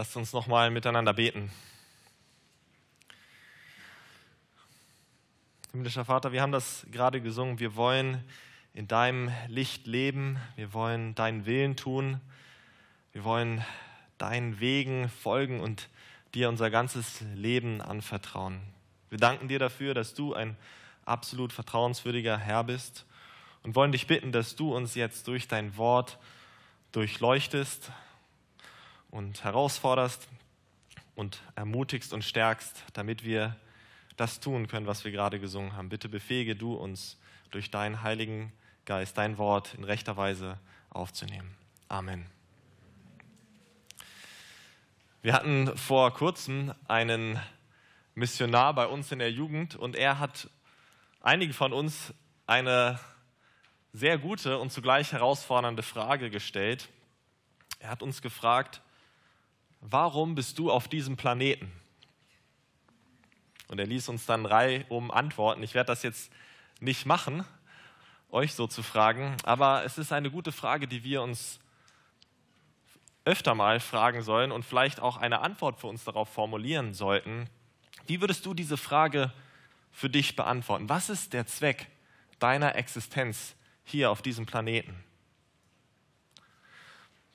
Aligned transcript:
Lasst 0.00 0.16
uns 0.16 0.32
nochmal 0.32 0.70
miteinander 0.70 1.12
beten. 1.12 1.50
Himmlischer 5.72 6.06
Vater, 6.06 6.32
wir 6.32 6.40
haben 6.40 6.52
das 6.52 6.86
gerade 6.90 7.20
gesungen. 7.20 7.60
Wir 7.60 7.76
wollen 7.76 8.24
in 8.72 8.88
deinem 8.88 9.30
Licht 9.48 9.86
leben. 9.86 10.38
Wir 10.56 10.72
wollen 10.72 11.14
deinen 11.14 11.44
Willen 11.44 11.76
tun. 11.76 12.18
Wir 13.12 13.24
wollen 13.24 13.62
deinen 14.16 14.58
Wegen 14.58 15.10
folgen 15.10 15.60
und 15.60 15.90
dir 16.32 16.48
unser 16.48 16.70
ganzes 16.70 17.20
Leben 17.34 17.82
anvertrauen. 17.82 18.58
Wir 19.10 19.18
danken 19.18 19.48
dir 19.48 19.58
dafür, 19.58 19.92
dass 19.92 20.14
du 20.14 20.32
ein 20.32 20.56
absolut 21.04 21.52
vertrauenswürdiger 21.52 22.38
Herr 22.38 22.64
bist 22.64 23.04
und 23.64 23.74
wollen 23.74 23.92
dich 23.92 24.06
bitten, 24.06 24.32
dass 24.32 24.56
du 24.56 24.74
uns 24.74 24.94
jetzt 24.94 25.28
durch 25.28 25.46
dein 25.46 25.76
Wort 25.76 26.18
durchleuchtest 26.92 27.92
und 29.10 29.44
herausforderst 29.44 30.28
und 31.14 31.42
ermutigst 31.54 32.12
und 32.12 32.24
stärkst, 32.24 32.84
damit 32.92 33.24
wir 33.24 33.56
das 34.16 34.40
tun 34.40 34.68
können, 34.68 34.86
was 34.86 35.04
wir 35.04 35.12
gerade 35.12 35.40
gesungen 35.40 35.76
haben. 35.76 35.88
Bitte 35.88 36.08
befähige 36.08 36.56
du 36.56 36.74
uns 36.74 37.18
durch 37.50 37.70
deinen 37.70 38.02
Heiligen 38.02 38.52
Geist, 38.84 39.18
dein 39.18 39.38
Wort 39.38 39.74
in 39.74 39.84
rechter 39.84 40.16
Weise 40.16 40.58
aufzunehmen. 40.90 41.54
Amen. 41.88 42.26
Wir 45.22 45.34
hatten 45.34 45.76
vor 45.76 46.14
kurzem 46.14 46.74
einen 46.88 47.38
Missionar 48.14 48.74
bei 48.74 48.86
uns 48.86 49.12
in 49.12 49.18
der 49.18 49.30
Jugend 49.30 49.76
und 49.76 49.96
er 49.96 50.18
hat 50.18 50.48
einige 51.20 51.52
von 51.52 51.72
uns 51.72 52.14
eine 52.46 52.98
sehr 53.92 54.18
gute 54.18 54.58
und 54.58 54.72
zugleich 54.72 55.12
herausfordernde 55.12 55.82
Frage 55.82 56.30
gestellt. 56.30 56.88
Er 57.80 57.90
hat 57.90 58.02
uns 58.02 58.22
gefragt, 58.22 58.82
warum 59.80 60.34
bist 60.34 60.58
du 60.58 60.70
auf 60.70 60.88
diesem 60.88 61.16
Planeten? 61.16 61.70
Und 63.68 63.78
er 63.78 63.86
ließ 63.86 64.08
uns 64.08 64.26
dann 64.26 64.44
drei 64.44 64.84
um 64.88 65.10
antworten. 65.10 65.62
Ich 65.62 65.74
werde 65.74 65.88
das 65.88 66.02
jetzt 66.02 66.32
nicht 66.80 67.06
machen, 67.06 67.44
euch 68.30 68.54
so 68.54 68.66
zu 68.66 68.82
fragen, 68.82 69.36
aber 69.44 69.84
es 69.84 69.98
ist 69.98 70.12
eine 70.12 70.30
gute 70.30 70.52
Frage, 70.52 70.88
die 70.88 71.04
wir 71.04 71.22
uns 71.22 71.60
öfter 73.24 73.54
mal 73.54 73.80
fragen 73.80 74.22
sollen 74.22 74.50
und 74.50 74.64
vielleicht 74.64 75.00
auch 75.00 75.16
eine 75.18 75.40
Antwort 75.40 75.78
für 75.78 75.86
uns 75.86 76.04
darauf 76.04 76.28
formulieren 76.28 76.94
sollten. 76.94 77.48
Wie 78.06 78.20
würdest 78.20 78.44
du 78.46 78.54
diese 78.54 78.76
Frage 78.76 79.32
für 79.92 80.10
dich 80.10 80.36
beantworten? 80.36 80.88
Was 80.88 81.10
ist 81.10 81.32
der 81.32 81.46
Zweck 81.46 81.86
deiner 82.38 82.74
Existenz 82.76 83.54
hier 83.84 84.10
auf 84.10 84.22
diesem 84.22 84.46
Planeten? 84.46 85.04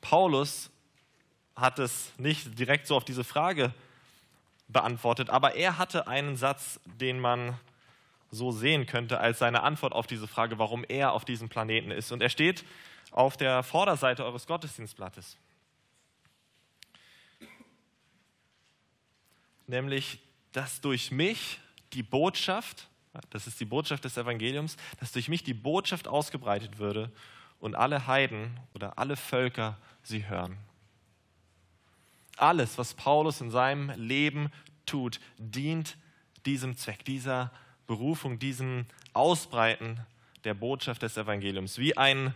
Paulus 0.02 0.72
hat 1.56 1.80
es 1.80 2.12
nicht 2.18 2.58
direkt 2.60 2.88
so 2.88 2.96
auf 2.96 3.06
diese 3.06 3.24
Frage 3.24 3.74
beantwortet, 4.68 5.30
aber 5.30 5.56
er 5.56 5.78
hatte 5.78 6.08
einen 6.08 6.36
Satz, 6.36 6.80
den 6.86 7.20
man 7.20 7.58
so 8.32 8.52
sehen 8.52 8.86
könnte 8.86 9.20
als 9.20 9.40
seine 9.40 9.64
Antwort 9.64 9.94
auf 9.94 10.08
diese 10.08 10.28
Frage, 10.28 10.60
warum 10.60 10.84
er 10.88 11.14
auf 11.14 11.26
diesem 11.26 11.50
Planeten 11.50 11.92
ist. 11.92 12.12
Und 12.12 12.22
er 12.22 12.30
steht 12.30 12.66
auf 13.12 13.38
der 13.38 13.64
Vorderseite 13.64 14.26
eures 14.26 14.48
Gottesdienstblattes. 14.48 15.38
Nämlich, 19.68 20.20
dass 20.52 20.82
durch 20.82 21.12
mich 21.12 21.60
die 21.94 22.04
Botschaft, 22.04 22.88
das 23.30 23.48
ist 23.48 23.60
die 23.60 23.66
Botschaft 23.66 24.04
des 24.04 24.18
Evangeliums, 24.18 24.76
dass 25.00 25.12
durch 25.12 25.30
mich 25.30 25.44
die 25.44 25.54
Botschaft 25.54 26.08
ausgebreitet 26.08 26.78
würde 26.78 27.12
und 27.60 27.76
alle 27.76 28.06
Heiden 28.06 28.60
oder 28.74 28.98
alle 29.00 29.16
Völker 29.16 29.78
sie 30.04 30.28
hören. 30.28 30.58
Alles, 32.38 32.78
was 32.78 32.94
Paulus 32.94 33.42
in 33.42 33.50
seinem 33.50 33.92
Leben 33.96 34.52
tut, 34.86 35.20
dient 35.38 35.98
diesem 36.46 36.78
Zweck, 36.78 37.06
dieser 37.06 37.52
Berufung, 37.88 38.40
diesem 38.40 38.86
Ausbreiten 39.14 40.00
der 40.44 40.54
Botschaft 40.54 41.02
des 41.02 41.18
Evangeliums. 41.18 41.78
Wie 41.78 41.98
ein 41.98 42.34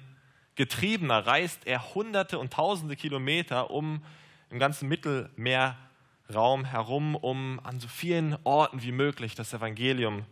Getriebener 0.55 1.25
reist 1.25 1.65
er 1.65 1.93
hunderte 1.93 2.39
und 2.39 2.53
tausende 2.53 2.95
Kilometer 2.95 3.71
um 3.71 4.03
im 4.49 4.59
ganzen 4.59 4.89
Mittelmeerraum 4.89 6.65
herum, 6.65 7.15
um 7.15 7.59
an 7.63 7.79
so 7.79 7.87
vielen 7.87 8.37
Orten 8.43 8.81
wie 8.81 8.91
möglich 8.91 9.35
das 9.35 9.53
Evangelium, 9.53 10.25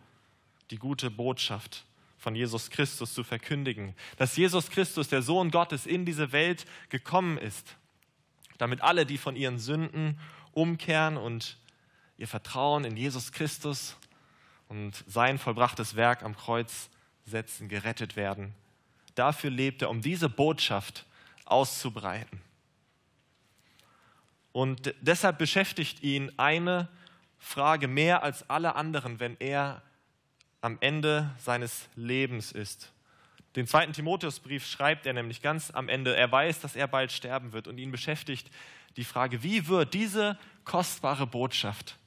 die 0.72 0.78
gute 0.78 1.12
Botschaft 1.12 1.86
von 2.18 2.36
Jesus 2.36 2.70
Christus 2.70 3.14
zu 3.14 3.24
verkündigen. 3.24 3.96
Dass 4.18 4.36
Jesus 4.36 4.70
Christus, 4.70 5.08
der 5.08 5.22
Sohn 5.22 5.52
Gottes, 5.52 5.86
in 5.86 6.04
diese 6.04 6.32
Welt 6.32 6.66
gekommen 6.90 7.38
ist, 7.38 7.78
damit 8.58 8.82
alle, 8.82 9.06
die 9.06 9.18
von 9.18 9.36
ihren 9.36 9.60
Sünden 9.60 10.20
umkehren 10.52 11.18
und 11.18 11.58
ihr 12.18 12.28
Vertrauen 12.28 12.84
in 12.84 12.98
Jesus 12.98 13.32
Christus 13.32 13.96
und 14.70 15.04
sein 15.08 15.38
vollbrachtes 15.38 15.96
Werk 15.96 16.24
am 16.24 16.36
Kreuz 16.36 16.90
setzen, 17.26 17.70
gerettet 17.70 18.16
werden. 18.16 18.54
Dafür 19.16 19.50
lebt 19.50 19.82
er, 19.82 19.90
um 19.90 20.02
diese 20.02 20.30
Botschaft 20.30 21.06
auszubreiten. 21.46 22.42
Und 24.52 24.94
deshalb 25.02 25.38
beschäftigt 25.38 26.02
ihn 26.02 26.32
eine 26.38 26.88
Frage 27.38 27.88
mehr 27.88 28.24
als 28.24 28.50
alle 28.50 28.76
anderen, 28.76 29.20
wenn 29.20 29.38
er 29.40 29.82
am 30.62 30.78
Ende 30.82 31.30
seines 31.38 31.88
Lebens 31.96 32.52
ist. 32.52 32.92
Den 33.58 33.66
zweiten 33.66 33.92
Timotheusbrief 33.92 34.68
schreibt 34.68 35.08
er 35.08 35.14
nämlich 35.14 35.42
ganz 35.42 35.72
am 35.72 35.90
Ende. 35.90 36.16
Er 36.16 36.32
weiß, 36.32 36.60
dass 36.60 36.76
er 36.76 36.88
bald 36.88 37.12
sterben 37.12 37.54
wird 37.54 37.68
und 37.68 37.80
ihn 37.80 37.92
beschäftigt 37.92 38.52
die 38.98 39.04
Frage, 39.04 39.42
wie 39.42 39.68
wird 39.68 39.96
diese 39.96 40.38
kostbare 40.64 41.26
Botschaft 41.26 41.98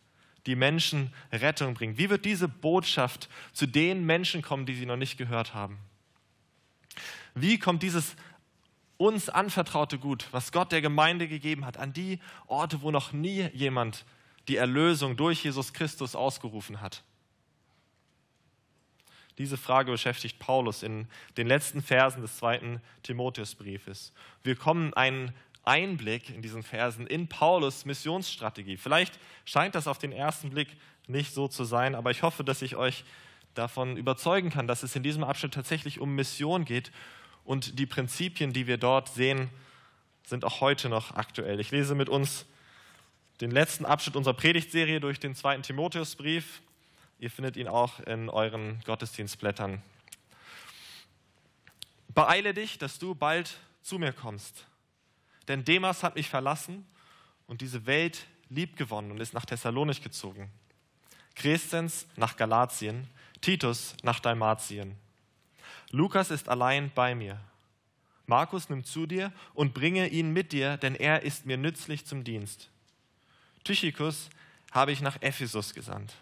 die 0.46 0.54
Menschen 0.54 1.12
Rettung 1.32 1.74
bringen? 1.74 1.98
Wie 1.98 2.08
wird 2.08 2.24
diese 2.24 2.46
Botschaft 2.46 3.28
zu 3.52 3.66
den 3.66 4.06
Menschen 4.06 4.42
kommen, 4.42 4.64
die 4.64 4.76
sie 4.76 4.86
noch 4.86 4.96
nicht 4.96 5.18
gehört 5.18 5.52
haben? 5.52 5.78
Wie 7.34 7.58
kommt 7.58 7.82
dieses 7.82 8.14
uns 8.96 9.28
anvertraute 9.28 9.98
Gut, 9.98 10.28
was 10.30 10.52
Gott 10.52 10.70
der 10.70 10.82
Gemeinde 10.82 11.26
gegeben 11.26 11.66
hat, 11.66 11.78
an 11.78 11.92
die 11.92 12.20
Orte, 12.46 12.80
wo 12.82 12.92
noch 12.92 13.12
nie 13.12 13.48
jemand 13.54 14.04
die 14.46 14.54
Erlösung 14.54 15.16
durch 15.16 15.42
Jesus 15.42 15.72
Christus 15.72 16.14
ausgerufen 16.14 16.80
hat? 16.80 17.02
Diese 19.40 19.56
Frage 19.56 19.90
beschäftigt 19.90 20.38
Paulus 20.38 20.82
in 20.82 21.06
den 21.38 21.46
letzten 21.46 21.80
Versen 21.80 22.20
des 22.20 22.36
zweiten 22.36 22.82
Timotheusbriefes. 23.02 24.12
Wir 24.42 24.54
kommen 24.54 24.92
einen 24.92 25.32
Einblick 25.64 26.28
in 26.28 26.42
diesen 26.42 26.62
Versen 26.62 27.06
in 27.06 27.26
Paulus 27.26 27.86
Missionsstrategie. 27.86 28.76
Vielleicht 28.76 29.18
scheint 29.46 29.74
das 29.74 29.88
auf 29.88 29.96
den 29.96 30.12
ersten 30.12 30.50
Blick 30.50 30.68
nicht 31.06 31.32
so 31.32 31.48
zu 31.48 31.64
sein, 31.64 31.94
aber 31.94 32.10
ich 32.10 32.22
hoffe, 32.22 32.44
dass 32.44 32.60
ich 32.60 32.76
euch 32.76 33.02
davon 33.54 33.96
überzeugen 33.96 34.50
kann, 34.50 34.66
dass 34.66 34.82
es 34.82 34.94
in 34.94 35.02
diesem 35.02 35.24
Abschnitt 35.24 35.54
tatsächlich 35.54 36.00
um 36.00 36.14
Mission 36.14 36.66
geht 36.66 36.92
und 37.42 37.78
die 37.78 37.86
Prinzipien, 37.86 38.52
die 38.52 38.66
wir 38.66 38.76
dort 38.76 39.08
sehen, 39.08 39.48
sind 40.22 40.44
auch 40.44 40.60
heute 40.60 40.90
noch 40.90 41.14
aktuell. 41.14 41.60
Ich 41.60 41.70
lese 41.70 41.94
mit 41.94 42.10
uns 42.10 42.44
den 43.40 43.50
letzten 43.50 43.86
Abschnitt 43.86 44.16
unserer 44.16 44.34
Predigtserie 44.34 45.00
durch 45.00 45.18
den 45.18 45.34
zweiten 45.34 45.62
Timotheusbrief. 45.62 46.60
Ihr 47.20 47.30
findet 47.30 47.56
ihn 47.56 47.68
auch 47.68 48.00
in 48.00 48.28
euren 48.28 48.80
Gottesdienstblättern. 48.84 49.80
Beeile 52.08 52.52
dich, 52.52 52.78
dass 52.78 52.98
du 52.98 53.14
bald 53.14 53.56
zu 53.82 54.00
mir 54.00 54.12
kommst 54.12 54.66
denn 55.50 55.64
Demas 55.64 56.04
hat 56.04 56.14
mich 56.14 56.28
verlassen 56.28 56.86
und 57.48 57.60
diese 57.60 57.84
Welt 57.84 58.26
liebgewonnen 58.50 59.10
und 59.10 59.20
ist 59.20 59.34
nach 59.34 59.44
Thessalonich 59.44 60.00
gezogen. 60.00 60.48
Crescens 61.34 62.06
nach 62.14 62.36
Galatien, 62.36 63.08
Titus 63.40 63.96
nach 64.04 64.20
Dalmatien. 64.20 64.96
Lukas 65.90 66.30
ist 66.30 66.48
allein 66.48 66.92
bei 66.94 67.16
mir. 67.16 67.40
Markus 68.26 68.68
nimm 68.68 68.84
zu 68.84 69.06
dir 69.06 69.32
und 69.54 69.74
bringe 69.74 70.06
ihn 70.06 70.32
mit 70.32 70.52
dir, 70.52 70.76
denn 70.76 70.94
er 70.94 71.22
ist 71.22 71.46
mir 71.46 71.56
nützlich 71.56 72.06
zum 72.06 72.22
Dienst. 72.22 72.70
Tychikus 73.64 74.30
habe 74.70 74.92
ich 74.92 75.00
nach 75.00 75.20
Ephesus 75.20 75.74
gesandt. 75.74 76.14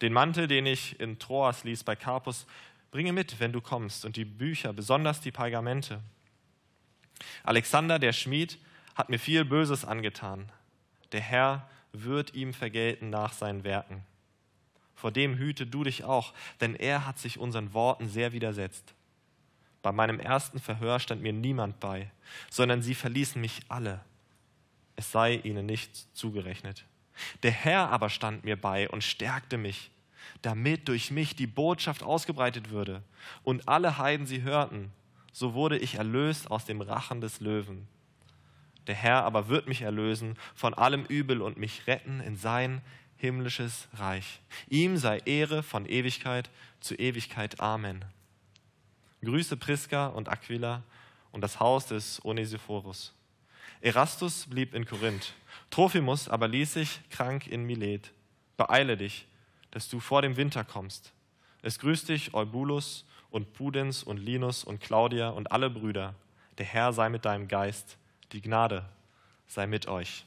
Den 0.00 0.12
Mantel, 0.12 0.46
den 0.46 0.66
ich 0.66 0.98
in 1.00 1.18
Troas 1.18 1.64
ließ 1.64 1.84
bei 1.84 1.96
Carpus, 1.96 2.46
bringe 2.90 3.12
mit, 3.12 3.40
wenn 3.40 3.52
du 3.52 3.60
kommst, 3.60 4.04
und 4.04 4.16
die 4.16 4.24
Bücher, 4.24 4.72
besonders 4.72 5.20
die 5.20 5.32
Pergamente. 5.32 6.00
Alexander, 7.42 7.98
der 7.98 8.12
Schmied, 8.12 8.58
hat 8.94 9.08
mir 9.08 9.18
viel 9.18 9.44
Böses 9.44 9.84
angetan. 9.84 10.50
Der 11.12 11.20
Herr 11.20 11.68
wird 11.92 12.34
ihm 12.34 12.52
vergelten 12.52 13.10
nach 13.10 13.32
seinen 13.32 13.64
Werken. 13.64 14.04
Vor 14.94 15.12
dem 15.12 15.36
hüte 15.36 15.66
du 15.66 15.84
dich 15.84 16.04
auch, 16.04 16.34
denn 16.60 16.74
er 16.74 17.06
hat 17.06 17.18
sich 17.18 17.38
unseren 17.38 17.72
Worten 17.72 18.08
sehr 18.08 18.32
widersetzt. 18.32 18.94
Bei 19.82 19.92
meinem 19.92 20.18
ersten 20.18 20.58
Verhör 20.58 20.98
stand 20.98 21.22
mir 21.22 21.32
niemand 21.32 21.78
bei, 21.78 22.10
sondern 22.50 22.82
sie 22.82 22.94
verließen 22.94 23.40
mich 23.40 23.60
alle. 23.68 24.00
Es 24.96 25.12
sei 25.12 25.36
ihnen 25.36 25.66
nicht 25.66 26.16
zugerechnet. 26.16 26.84
Der 27.42 27.50
Herr 27.50 27.90
aber 27.90 28.10
stand 28.10 28.44
mir 28.44 28.60
bei 28.60 28.88
und 28.88 29.04
stärkte 29.04 29.58
mich, 29.58 29.90
damit 30.42 30.88
durch 30.88 31.10
mich 31.10 31.36
die 31.36 31.46
Botschaft 31.46 32.02
ausgebreitet 32.02 32.70
würde 32.70 33.02
und 33.42 33.68
alle 33.68 33.98
Heiden 33.98 34.26
sie 34.26 34.42
hörten 34.42 34.92
so 35.38 35.54
wurde 35.54 35.78
ich 35.78 35.94
erlöst 35.94 36.50
aus 36.50 36.64
dem 36.64 36.80
Rachen 36.80 37.20
des 37.20 37.38
Löwen. 37.38 37.86
Der 38.88 38.96
Herr 38.96 39.22
aber 39.22 39.48
wird 39.48 39.68
mich 39.68 39.82
erlösen 39.82 40.36
von 40.54 40.74
allem 40.74 41.04
Übel 41.04 41.42
und 41.42 41.58
mich 41.58 41.86
retten 41.86 42.18
in 42.20 42.36
sein 42.36 42.80
himmlisches 43.16 43.86
Reich. 43.94 44.40
Ihm 44.68 44.96
sei 44.96 45.18
Ehre 45.18 45.62
von 45.62 45.86
Ewigkeit 45.86 46.50
zu 46.80 46.96
Ewigkeit. 46.96 47.60
Amen. 47.60 48.04
Grüße 49.22 49.56
Priska 49.56 50.08
und 50.08 50.28
Aquila 50.28 50.82
und 51.30 51.42
das 51.42 51.60
Haus 51.60 51.86
des 51.86 52.24
Onesiphorus. 52.24 53.14
Erastus 53.80 54.46
blieb 54.46 54.74
in 54.74 54.86
Korinth, 54.86 55.34
Trophimus 55.70 56.28
aber 56.28 56.48
ließ 56.48 56.74
sich 56.74 57.00
krank 57.10 57.46
in 57.46 57.64
Milet. 57.64 58.12
Beeile 58.56 58.96
dich, 58.96 59.26
dass 59.70 59.88
du 59.88 60.00
vor 60.00 60.22
dem 60.22 60.36
Winter 60.36 60.64
kommst. 60.64 61.12
Es 61.62 61.78
grüßt 61.78 62.08
dich 62.08 62.34
Eubulus 62.34 63.04
und 63.30 63.52
Pudens 63.52 64.02
und 64.02 64.18
Linus 64.18 64.64
und 64.64 64.80
Claudia 64.80 65.28
und 65.30 65.52
alle 65.52 65.70
Brüder. 65.70 66.14
Der 66.56 66.66
Herr 66.66 66.92
sei 66.92 67.08
mit 67.08 67.24
deinem 67.24 67.48
Geist. 67.48 67.98
Die 68.32 68.40
Gnade 68.40 68.88
sei 69.46 69.66
mit 69.66 69.86
euch. 69.86 70.24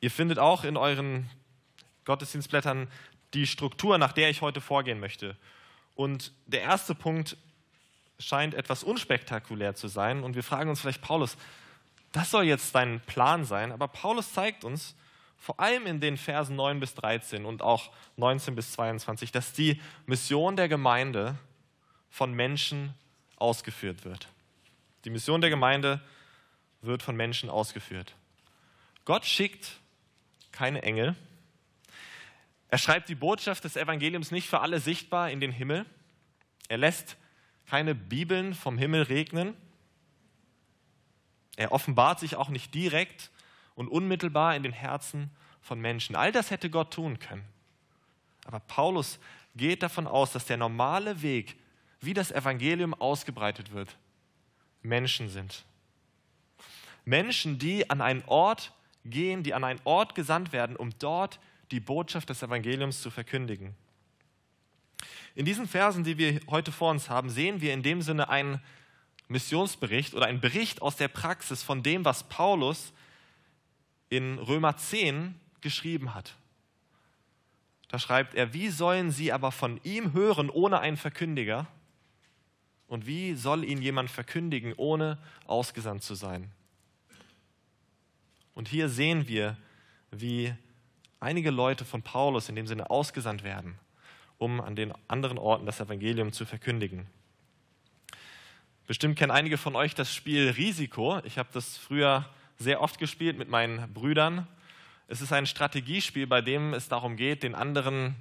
Ihr 0.00 0.10
findet 0.10 0.38
auch 0.38 0.64
in 0.64 0.76
euren 0.76 1.30
Gottesdienstblättern 2.04 2.88
die 3.32 3.46
Struktur, 3.46 3.98
nach 3.98 4.12
der 4.12 4.30
ich 4.30 4.42
heute 4.42 4.60
vorgehen 4.60 5.00
möchte. 5.00 5.36
Und 5.94 6.32
der 6.46 6.62
erste 6.62 6.94
Punkt 6.94 7.36
scheint 8.18 8.54
etwas 8.54 8.84
unspektakulär 8.84 9.74
zu 9.74 9.88
sein. 9.88 10.22
Und 10.22 10.34
wir 10.34 10.42
fragen 10.42 10.70
uns 10.70 10.80
vielleicht, 10.80 11.02
Paulus, 11.02 11.36
das 12.14 12.30
soll 12.30 12.44
jetzt 12.44 12.74
dein 12.76 13.00
Plan 13.00 13.44
sein. 13.44 13.72
Aber 13.72 13.88
Paulus 13.88 14.32
zeigt 14.32 14.64
uns, 14.64 14.94
vor 15.36 15.58
allem 15.58 15.86
in 15.86 16.00
den 16.00 16.16
Versen 16.16 16.54
9 16.54 16.78
bis 16.78 16.94
13 16.94 17.44
und 17.44 17.60
auch 17.60 17.90
19 18.16 18.54
bis 18.54 18.72
22, 18.72 19.32
dass 19.32 19.52
die 19.52 19.80
Mission 20.06 20.56
der 20.56 20.68
Gemeinde 20.68 21.36
von 22.08 22.32
Menschen 22.32 22.94
ausgeführt 23.36 24.04
wird. 24.04 24.28
Die 25.04 25.10
Mission 25.10 25.40
der 25.40 25.50
Gemeinde 25.50 26.00
wird 26.82 27.02
von 27.02 27.16
Menschen 27.16 27.50
ausgeführt. 27.50 28.14
Gott 29.04 29.26
schickt 29.26 29.72
keine 30.52 30.82
Engel. 30.82 31.16
Er 32.68 32.78
schreibt 32.78 33.08
die 33.08 33.16
Botschaft 33.16 33.64
des 33.64 33.76
Evangeliums 33.76 34.30
nicht 34.30 34.48
für 34.48 34.60
alle 34.60 34.78
sichtbar 34.78 35.30
in 35.30 35.40
den 35.40 35.50
Himmel. 35.50 35.84
Er 36.68 36.78
lässt 36.78 37.16
keine 37.66 37.96
Bibeln 37.96 38.54
vom 38.54 38.78
Himmel 38.78 39.02
regnen. 39.02 39.56
Er 41.56 41.72
offenbart 41.72 42.20
sich 42.20 42.36
auch 42.36 42.48
nicht 42.48 42.74
direkt 42.74 43.30
und 43.74 43.88
unmittelbar 43.88 44.56
in 44.56 44.62
den 44.62 44.72
Herzen 44.72 45.30
von 45.60 45.80
Menschen. 45.80 46.16
All 46.16 46.32
das 46.32 46.50
hätte 46.50 46.70
Gott 46.70 46.92
tun 46.92 47.18
können. 47.18 47.44
Aber 48.46 48.60
Paulus 48.60 49.18
geht 49.56 49.82
davon 49.82 50.06
aus, 50.06 50.32
dass 50.32 50.46
der 50.46 50.56
normale 50.56 51.22
Weg, 51.22 51.56
wie 52.00 52.14
das 52.14 52.30
Evangelium 52.30 52.94
ausgebreitet 52.94 53.72
wird, 53.72 53.96
Menschen 54.82 55.28
sind. 55.28 55.64
Menschen, 57.04 57.58
die 57.58 57.88
an 57.88 58.00
einen 58.00 58.24
Ort 58.26 58.72
gehen, 59.04 59.42
die 59.42 59.54
an 59.54 59.64
einen 59.64 59.80
Ort 59.84 60.14
gesandt 60.14 60.52
werden, 60.52 60.76
um 60.76 60.90
dort 60.98 61.38
die 61.70 61.80
Botschaft 61.80 62.28
des 62.30 62.42
Evangeliums 62.42 63.00
zu 63.00 63.10
verkündigen. 63.10 63.74
In 65.34 65.44
diesen 65.44 65.66
Versen, 65.66 66.04
die 66.04 66.18
wir 66.18 66.40
heute 66.48 66.72
vor 66.72 66.90
uns 66.90 67.10
haben, 67.10 67.28
sehen 67.28 67.60
wir 67.60 67.72
in 67.72 67.82
dem 67.82 68.02
Sinne 68.02 68.28
einen 68.28 68.60
Missionsbericht 69.28 70.14
oder 70.14 70.26
einen 70.26 70.40
Bericht 70.40 70.82
aus 70.82 70.96
der 70.96 71.08
Praxis 71.08 71.62
von 71.62 71.82
dem, 71.82 72.04
was 72.04 72.24
Paulus 72.24 72.92
in 74.08 74.38
Römer 74.38 74.76
10 74.76 75.34
geschrieben 75.60 76.14
hat. 76.14 76.34
Da 77.88 77.98
schreibt 77.98 78.34
er, 78.34 78.52
wie 78.52 78.68
sollen 78.68 79.10
sie 79.10 79.32
aber 79.32 79.52
von 79.52 79.80
ihm 79.84 80.12
hören 80.12 80.50
ohne 80.50 80.80
einen 80.80 80.96
Verkündiger? 80.96 81.66
Und 82.88 83.06
wie 83.06 83.34
soll 83.34 83.64
ihn 83.64 83.80
jemand 83.80 84.10
verkündigen, 84.10 84.74
ohne 84.76 85.18
ausgesandt 85.46 86.02
zu 86.02 86.14
sein? 86.14 86.50
Und 88.54 88.68
hier 88.68 88.88
sehen 88.88 89.26
wir, 89.26 89.56
wie 90.10 90.54
einige 91.18 91.50
Leute 91.50 91.84
von 91.84 92.02
Paulus 92.02 92.48
in 92.48 92.56
dem 92.56 92.66
Sinne 92.66 92.90
ausgesandt 92.90 93.42
werden, 93.42 93.78
um 94.38 94.60
an 94.60 94.76
den 94.76 94.92
anderen 95.08 95.38
Orten 95.38 95.66
das 95.66 95.80
Evangelium 95.80 96.32
zu 96.32 96.44
verkündigen. 96.44 97.06
Bestimmt 98.86 99.18
kennen 99.18 99.30
einige 99.30 99.56
von 99.56 99.76
euch 99.76 99.94
das 99.94 100.14
Spiel 100.14 100.50
Risiko. 100.50 101.18
Ich 101.24 101.38
habe 101.38 101.48
das 101.54 101.78
früher 101.78 102.28
sehr 102.58 102.82
oft 102.82 102.98
gespielt 102.98 103.38
mit 103.38 103.48
meinen 103.48 103.90
Brüdern. 103.94 104.46
Es 105.08 105.22
ist 105.22 105.32
ein 105.32 105.46
Strategiespiel, 105.46 106.26
bei 106.26 106.42
dem 106.42 106.74
es 106.74 106.86
darum 106.86 107.16
geht, 107.16 107.44
den 107.44 107.54
anderen 107.54 108.14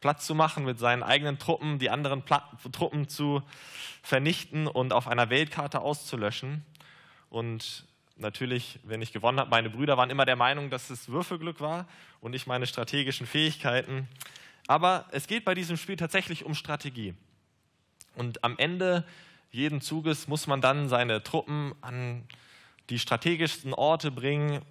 Platz 0.00 0.26
zu 0.26 0.34
machen 0.34 0.64
mit 0.64 0.80
seinen 0.80 1.04
eigenen 1.04 1.38
Truppen, 1.38 1.78
die 1.78 1.90
anderen 1.90 2.22
Pla 2.22 2.42
Truppen 2.72 3.08
zu 3.08 3.40
vernichten 4.02 4.66
und 4.66 4.92
auf 4.92 5.06
einer 5.06 5.30
Weltkarte 5.30 5.80
auszulöschen. 5.80 6.64
Und 7.30 7.84
natürlich, 8.16 8.80
wenn 8.82 9.00
ich 9.00 9.12
gewonnen 9.12 9.38
habe, 9.38 9.50
meine 9.50 9.70
Brüder 9.70 9.96
waren 9.96 10.10
immer 10.10 10.26
der 10.26 10.34
Meinung, 10.34 10.70
dass 10.70 10.90
es 10.90 11.08
Würfelglück 11.08 11.60
war 11.60 11.86
und 12.20 12.32
nicht 12.32 12.48
meine 12.48 12.66
strategischen 12.66 13.28
Fähigkeiten. 13.28 14.08
Aber 14.66 15.06
es 15.12 15.28
geht 15.28 15.44
bei 15.44 15.54
diesem 15.54 15.76
Spiel 15.76 15.96
tatsächlich 15.96 16.44
um 16.44 16.56
Strategie. 16.56 17.14
Und 18.16 18.42
am 18.42 18.58
Ende 18.58 19.04
jeden 19.54 19.80
Zuges 19.80 20.28
muss 20.28 20.46
man 20.46 20.60
dann 20.60 20.88
seine 20.88 21.22
Truppen 21.22 21.74
an 21.80 22.24
die 22.90 22.98
strategischsten 22.98 23.72
Orte 23.72 24.10
bringen, 24.10 24.62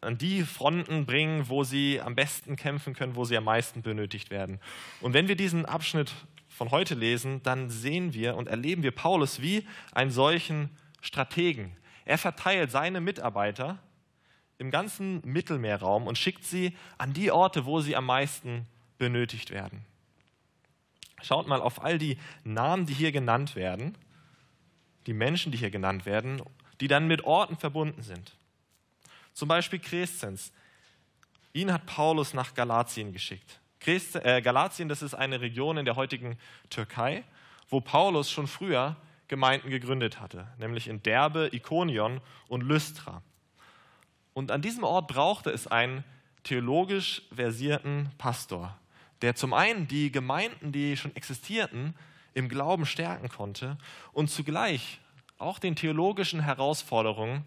an 0.00 0.16
die 0.16 0.42
Fronten 0.42 1.06
bringen, 1.06 1.48
wo 1.48 1.64
sie 1.64 2.00
am 2.00 2.14
besten 2.14 2.56
kämpfen 2.56 2.94
können, 2.94 3.16
wo 3.16 3.24
sie 3.24 3.36
am 3.36 3.44
meisten 3.44 3.82
benötigt 3.82 4.30
werden. 4.30 4.60
Und 5.00 5.14
wenn 5.14 5.28
wir 5.28 5.36
diesen 5.36 5.66
Abschnitt 5.66 6.12
von 6.48 6.70
heute 6.70 6.94
lesen, 6.94 7.42
dann 7.42 7.70
sehen 7.70 8.14
wir 8.14 8.36
und 8.36 8.48
erleben 8.48 8.82
wir 8.82 8.92
Paulus 8.92 9.40
wie 9.40 9.66
einen 9.92 10.10
solchen 10.10 10.70
Strategen, 11.00 11.76
er 12.04 12.18
verteilt 12.18 12.70
seine 12.70 13.00
Mitarbeiter 13.00 13.78
im 14.58 14.70
ganzen 14.70 15.22
Mittelmeerraum 15.24 16.06
und 16.06 16.18
schickt 16.18 16.44
sie 16.44 16.76
an 16.98 17.12
die 17.12 17.30
Orte, 17.30 17.64
wo 17.64 17.80
sie 17.80 17.96
am 17.96 18.04
meisten 18.06 18.66
benötigt 18.98 19.50
werden. 19.50 19.86
Schaut 21.22 21.46
mal 21.46 21.60
auf 21.60 21.82
all 21.82 21.98
die 21.98 22.18
Namen, 22.44 22.86
die 22.86 22.94
hier 22.94 23.12
genannt 23.12 23.56
werden, 23.56 23.96
die 25.06 25.12
Menschen, 25.12 25.52
die 25.52 25.58
hier 25.58 25.70
genannt 25.70 26.06
werden, 26.06 26.42
die 26.80 26.88
dann 26.88 27.06
mit 27.06 27.24
Orten 27.24 27.56
verbunden 27.56 28.02
sind. 28.02 28.36
Zum 29.32 29.48
Beispiel 29.48 29.78
Crescens. 29.78 30.52
Ihn 31.52 31.72
hat 31.72 31.86
Paulus 31.86 32.34
nach 32.34 32.54
Galatien 32.54 33.12
geschickt. 33.12 33.60
Äh, 33.86 34.42
Galatien, 34.42 34.88
das 34.88 35.02
ist 35.02 35.14
eine 35.14 35.40
Region 35.40 35.78
in 35.78 35.84
der 35.84 35.96
heutigen 35.96 36.38
Türkei, 36.68 37.24
wo 37.70 37.80
Paulus 37.80 38.30
schon 38.30 38.46
früher 38.46 38.96
Gemeinden 39.26 39.70
gegründet 39.70 40.20
hatte, 40.20 40.46
nämlich 40.58 40.88
in 40.88 41.02
Derbe, 41.02 41.48
Ikonion 41.52 42.20
und 42.48 42.62
Lystra. 42.62 43.22
Und 44.34 44.50
an 44.50 44.60
diesem 44.60 44.84
Ort 44.84 45.08
brauchte 45.08 45.50
es 45.50 45.66
einen 45.66 46.04
theologisch 46.42 47.22
versierten 47.32 48.10
Pastor, 48.18 48.76
der 49.22 49.34
zum 49.34 49.52
einen 49.52 49.86
die 49.86 50.10
Gemeinden, 50.10 50.72
die 50.72 50.96
schon 50.96 51.14
existierten, 51.14 51.94
im 52.34 52.48
Glauben 52.48 52.86
stärken 52.86 53.28
konnte 53.28 53.76
und 54.12 54.30
zugleich 54.30 55.00
auch 55.38 55.58
den 55.58 55.76
theologischen 55.76 56.40
Herausforderungen, 56.40 57.44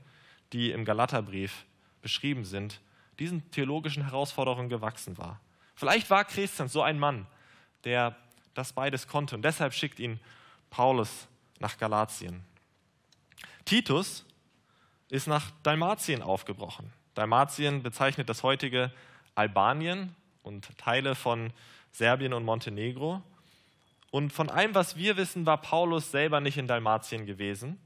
die 0.51 0.71
im 0.71 0.85
Galaterbrief 0.85 1.65
beschrieben 2.01 2.43
sind, 2.43 2.79
diesen 3.19 3.49
theologischen 3.51 4.03
Herausforderungen 4.03 4.69
gewachsen 4.69 5.17
war. 5.17 5.39
Vielleicht 5.75 6.09
war 6.09 6.25
Christian 6.25 6.67
so 6.67 6.81
ein 6.81 6.99
Mann, 6.99 7.27
der 7.83 8.15
das 8.53 8.73
beides 8.73 9.07
konnte 9.07 9.35
und 9.35 9.43
deshalb 9.43 9.73
schickt 9.73 9.99
ihn 9.99 10.19
Paulus 10.69 11.27
nach 11.59 11.77
Galatien. 11.77 12.43
Titus 13.65 14.25
ist 15.09 15.27
nach 15.27 15.51
Dalmatien 15.63 16.21
aufgebrochen. 16.21 16.91
Dalmatien 17.13 17.83
bezeichnet 17.83 18.29
das 18.29 18.43
heutige 18.43 18.91
Albanien 19.35 20.15
und 20.43 20.77
Teile 20.77 21.15
von 21.15 21.51
Serbien 21.91 22.33
und 22.33 22.45
Montenegro. 22.45 23.21
Und 24.11 24.31
von 24.31 24.49
allem, 24.49 24.75
was 24.75 24.95
wir 24.95 25.17
wissen, 25.17 25.45
war 25.45 25.57
Paulus 25.57 26.11
selber 26.11 26.39
nicht 26.39 26.57
in 26.57 26.67
Dalmatien 26.67 27.25
gewesen. 27.25 27.79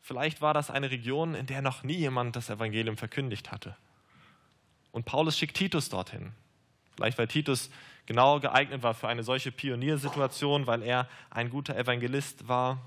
Vielleicht 0.00 0.40
war 0.40 0.54
das 0.54 0.70
eine 0.70 0.90
Region, 0.90 1.34
in 1.34 1.46
der 1.46 1.60
noch 1.60 1.82
nie 1.82 1.96
jemand 1.96 2.36
das 2.36 2.48
Evangelium 2.48 2.96
verkündigt 2.96 3.52
hatte. 3.52 3.76
Und 4.92 5.04
Paulus 5.04 5.36
schickt 5.36 5.56
Titus 5.56 5.88
dorthin. 5.88 6.32
Vielleicht 6.94 7.18
weil 7.18 7.26
Titus 7.26 7.70
genau 8.06 8.40
geeignet 8.40 8.82
war 8.82 8.94
für 8.94 9.08
eine 9.08 9.22
solche 9.22 9.50
Pioniersituation, 9.50 10.66
weil 10.66 10.82
er 10.82 11.08
ein 11.30 11.50
guter 11.50 11.76
Evangelist 11.76 12.46
war. 12.48 12.80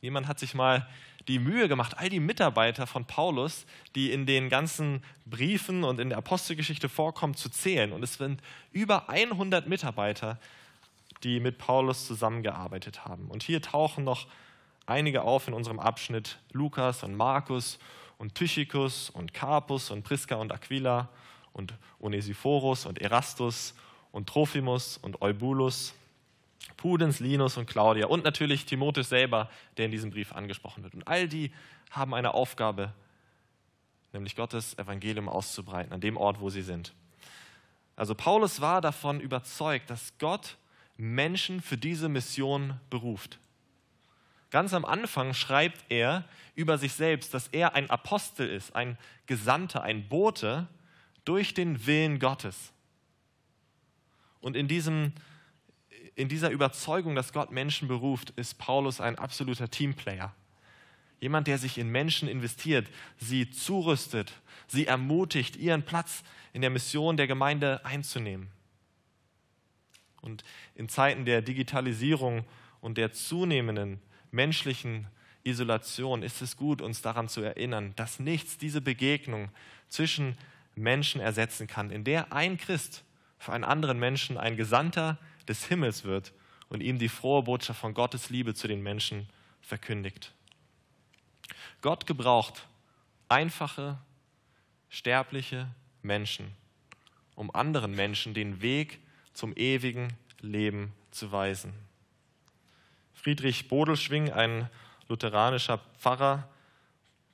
Jemand 0.00 0.26
hat 0.26 0.38
sich 0.38 0.54
mal 0.54 0.88
die 1.30 1.38
Mühe 1.38 1.68
gemacht, 1.68 1.96
all 1.96 2.08
die 2.08 2.20
Mitarbeiter 2.20 2.86
von 2.86 3.04
Paulus, 3.04 3.64
die 3.94 4.12
in 4.12 4.26
den 4.26 4.48
ganzen 4.48 5.02
Briefen 5.26 5.84
und 5.84 6.00
in 6.00 6.08
der 6.08 6.18
Apostelgeschichte 6.18 6.88
vorkommen, 6.88 7.34
zu 7.34 7.48
zählen. 7.48 7.92
Und 7.92 8.02
es 8.02 8.14
sind 8.14 8.42
über 8.72 9.08
100 9.08 9.68
Mitarbeiter, 9.68 10.38
die 11.22 11.38
mit 11.38 11.58
Paulus 11.58 12.06
zusammengearbeitet 12.06 13.04
haben. 13.04 13.28
Und 13.28 13.44
hier 13.44 13.62
tauchen 13.62 14.02
noch 14.02 14.26
einige 14.86 15.22
auf 15.22 15.46
in 15.46 15.54
unserem 15.54 15.78
Abschnitt: 15.78 16.38
Lukas 16.52 17.04
und 17.04 17.14
Markus 17.14 17.78
und 18.18 18.34
Tychicus 18.34 19.08
und 19.08 19.32
Carpus 19.32 19.90
und 19.90 20.02
Priska 20.02 20.34
und 20.34 20.52
Aquila 20.52 21.08
und 21.52 21.74
Onesiphorus 22.00 22.86
und 22.86 23.00
Erastus 23.00 23.74
und 24.10 24.28
Trophimus 24.28 24.98
und 24.98 25.22
Eubulus 25.22 25.94
Pudens, 26.80 27.20
Linus 27.20 27.58
und 27.58 27.66
Claudia 27.66 28.06
und 28.06 28.24
natürlich 28.24 28.64
Timotheus 28.64 29.10
selber, 29.10 29.50
der 29.76 29.84
in 29.84 29.90
diesem 29.90 30.10
Brief 30.10 30.32
angesprochen 30.32 30.82
wird. 30.82 30.94
Und 30.94 31.06
all 31.06 31.28
die 31.28 31.52
haben 31.90 32.14
eine 32.14 32.32
Aufgabe, 32.32 32.94
nämlich 34.14 34.34
Gottes 34.34 34.78
Evangelium 34.78 35.28
auszubreiten 35.28 35.92
an 35.92 36.00
dem 36.00 36.16
Ort, 36.16 36.40
wo 36.40 36.48
sie 36.48 36.62
sind. 36.62 36.94
Also 37.96 38.14
Paulus 38.14 38.62
war 38.62 38.80
davon 38.80 39.20
überzeugt, 39.20 39.90
dass 39.90 40.16
Gott 40.16 40.56
Menschen 40.96 41.60
für 41.60 41.76
diese 41.76 42.08
Mission 42.08 42.80
beruft. 42.88 43.38
Ganz 44.50 44.72
am 44.72 44.86
Anfang 44.86 45.34
schreibt 45.34 45.84
er 45.90 46.24
über 46.54 46.78
sich 46.78 46.94
selbst, 46.94 47.34
dass 47.34 47.48
er 47.48 47.74
ein 47.74 47.90
Apostel 47.90 48.48
ist, 48.48 48.74
ein 48.74 48.96
Gesandter, 49.26 49.82
ein 49.82 50.08
Bote 50.08 50.66
durch 51.26 51.52
den 51.52 51.86
Willen 51.86 52.18
Gottes. 52.20 52.72
Und 54.40 54.56
in, 54.56 54.66
diesem, 54.66 55.12
in 56.14 56.28
dieser 56.28 56.50
Überzeugung, 56.50 57.14
dass 57.14 57.32
Gott 57.32 57.50
Menschen 57.50 57.88
beruft, 57.88 58.30
ist 58.30 58.58
Paulus 58.58 59.00
ein 59.00 59.18
absoluter 59.18 59.70
Teamplayer. 59.70 60.34
Jemand, 61.20 61.46
der 61.46 61.58
sich 61.58 61.78
in 61.78 61.88
Menschen 61.88 62.28
investiert, 62.28 62.88
sie 63.18 63.50
zurüstet, 63.50 64.32
sie 64.66 64.86
ermutigt, 64.86 65.56
ihren 65.56 65.82
Platz 65.82 66.22
in 66.52 66.62
der 66.62 66.70
Mission 66.70 67.16
der 67.16 67.26
Gemeinde 67.26 67.84
einzunehmen. 67.84 68.48
Und 70.22 70.44
in 70.74 70.88
Zeiten 70.88 71.24
der 71.24 71.42
Digitalisierung 71.42 72.44
und 72.80 72.98
der 72.98 73.12
zunehmenden 73.12 74.00
menschlichen 74.30 75.06
Isolation 75.42 76.22
ist 76.22 76.42
es 76.42 76.56
gut, 76.56 76.82
uns 76.82 77.02
daran 77.02 77.28
zu 77.28 77.40
erinnern, 77.40 77.94
dass 77.96 78.18
nichts 78.20 78.58
diese 78.58 78.80
Begegnung 78.80 79.48
zwischen 79.88 80.36
Menschen 80.74 81.20
ersetzen 81.20 81.66
kann, 81.66 81.90
in 81.90 82.04
der 82.04 82.32
ein 82.32 82.58
Christ 82.58 83.04
für 83.38 83.52
einen 83.52 83.64
anderen 83.64 83.98
Menschen 83.98 84.36
ein 84.36 84.56
Gesandter 84.56 85.18
des 85.48 85.66
Himmels 85.66 86.04
wird 86.04 86.32
und 86.68 86.82
ihm 86.82 86.98
die 86.98 87.08
frohe 87.08 87.42
Botschaft 87.42 87.80
von 87.80 87.94
Gottes 87.94 88.30
Liebe 88.30 88.54
zu 88.54 88.68
den 88.68 88.82
Menschen 88.82 89.28
verkündigt. 89.60 90.32
Gott 91.80 92.06
gebraucht 92.06 92.66
einfache, 93.28 93.98
sterbliche 94.88 95.68
Menschen, 96.02 96.54
um 97.34 97.54
anderen 97.54 97.94
Menschen 97.94 98.34
den 98.34 98.60
Weg 98.60 99.00
zum 99.32 99.56
ewigen 99.56 100.12
Leben 100.40 100.92
zu 101.10 101.32
weisen. 101.32 101.72
Friedrich 103.14 103.68
Bodelschwing, 103.68 104.32
ein 104.32 104.68
lutheranischer 105.08 105.78
Pfarrer, 105.98 106.48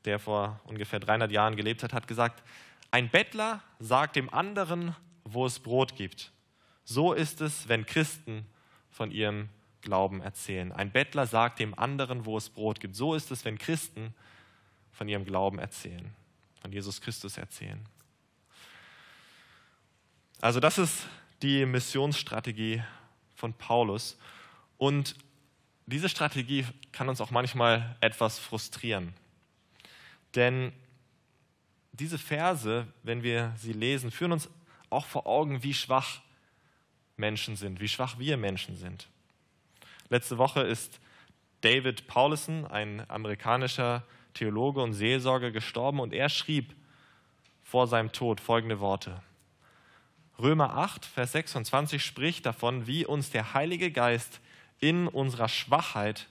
der 0.04 0.18
vor 0.18 0.60
ungefähr 0.64 1.00
300 1.00 1.30
Jahren 1.30 1.56
gelebt 1.56 1.82
hat, 1.82 1.92
hat 1.92 2.06
gesagt, 2.06 2.42
ein 2.90 3.08
Bettler 3.08 3.62
sagt 3.78 4.16
dem 4.16 4.32
anderen, 4.32 4.94
wo 5.24 5.46
es 5.46 5.58
Brot 5.58 5.96
gibt. 5.96 6.30
So 6.86 7.12
ist 7.12 7.40
es, 7.40 7.68
wenn 7.68 7.84
Christen 7.84 8.46
von 8.90 9.10
ihrem 9.10 9.48
Glauben 9.82 10.20
erzählen. 10.20 10.72
Ein 10.72 10.92
Bettler 10.92 11.26
sagt 11.26 11.58
dem 11.58 11.76
anderen, 11.78 12.24
wo 12.24 12.36
es 12.38 12.48
Brot 12.48 12.80
gibt. 12.80 12.94
So 12.94 13.14
ist 13.14 13.30
es, 13.30 13.44
wenn 13.44 13.58
Christen 13.58 14.14
von 14.92 15.08
ihrem 15.08 15.24
Glauben 15.24 15.58
erzählen, 15.58 16.14
von 16.62 16.72
Jesus 16.72 17.00
Christus 17.00 17.36
erzählen. 17.36 17.84
Also 20.40 20.60
das 20.60 20.78
ist 20.78 21.06
die 21.42 21.66
Missionsstrategie 21.66 22.82
von 23.34 23.52
Paulus. 23.52 24.16
Und 24.78 25.16
diese 25.86 26.08
Strategie 26.08 26.66
kann 26.92 27.08
uns 27.08 27.20
auch 27.20 27.32
manchmal 27.32 27.96
etwas 28.00 28.38
frustrieren. 28.38 29.12
Denn 30.36 30.72
diese 31.92 32.18
Verse, 32.18 32.86
wenn 33.02 33.24
wir 33.24 33.52
sie 33.56 33.72
lesen, 33.72 34.12
führen 34.12 34.32
uns 34.32 34.48
auch 34.88 35.06
vor 35.06 35.26
Augen, 35.26 35.64
wie 35.64 35.74
schwach 35.74 36.20
Menschen 37.16 37.56
sind, 37.56 37.80
wie 37.80 37.88
schwach 37.88 38.18
wir 38.18 38.36
Menschen 38.36 38.76
sind. 38.76 39.08
Letzte 40.08 40.38
Woche 40.38 40.60
ist 40.60 41.00
David 41.62 42.06
Paulison, 42.06 42.66
ein 42.66 43.08
amerikanischer 43.10 44.04
Theologe 44.34 44.82
und 44.82 44.92
Seelsorger, 44.92 45.50
gestorben 45.50 46.00
und 46.00 46.12
er 46.12 46.28
schrieb 46.28 46.74
vor 47.62 47.86
seinem 47.86 48.12
Tod 48.12 48.40
folgende 48.40 48.80
Worte. 48.80 49.22
Römer 50.38 50.76
8, 50.76 51.04
Vers 51.04 51.32
26 51.32 52.04
spricht 52.04 52.44
davon, 52.44 52.86
wie 52.86 53.06
uns 53.06 53.30
der 53.30 53.54
Heilige 53.54 53.90
Geist 53.90 54.40
in 54.78 55.08
unserer 55.08 55.48
Schwachheit 55.48 56.28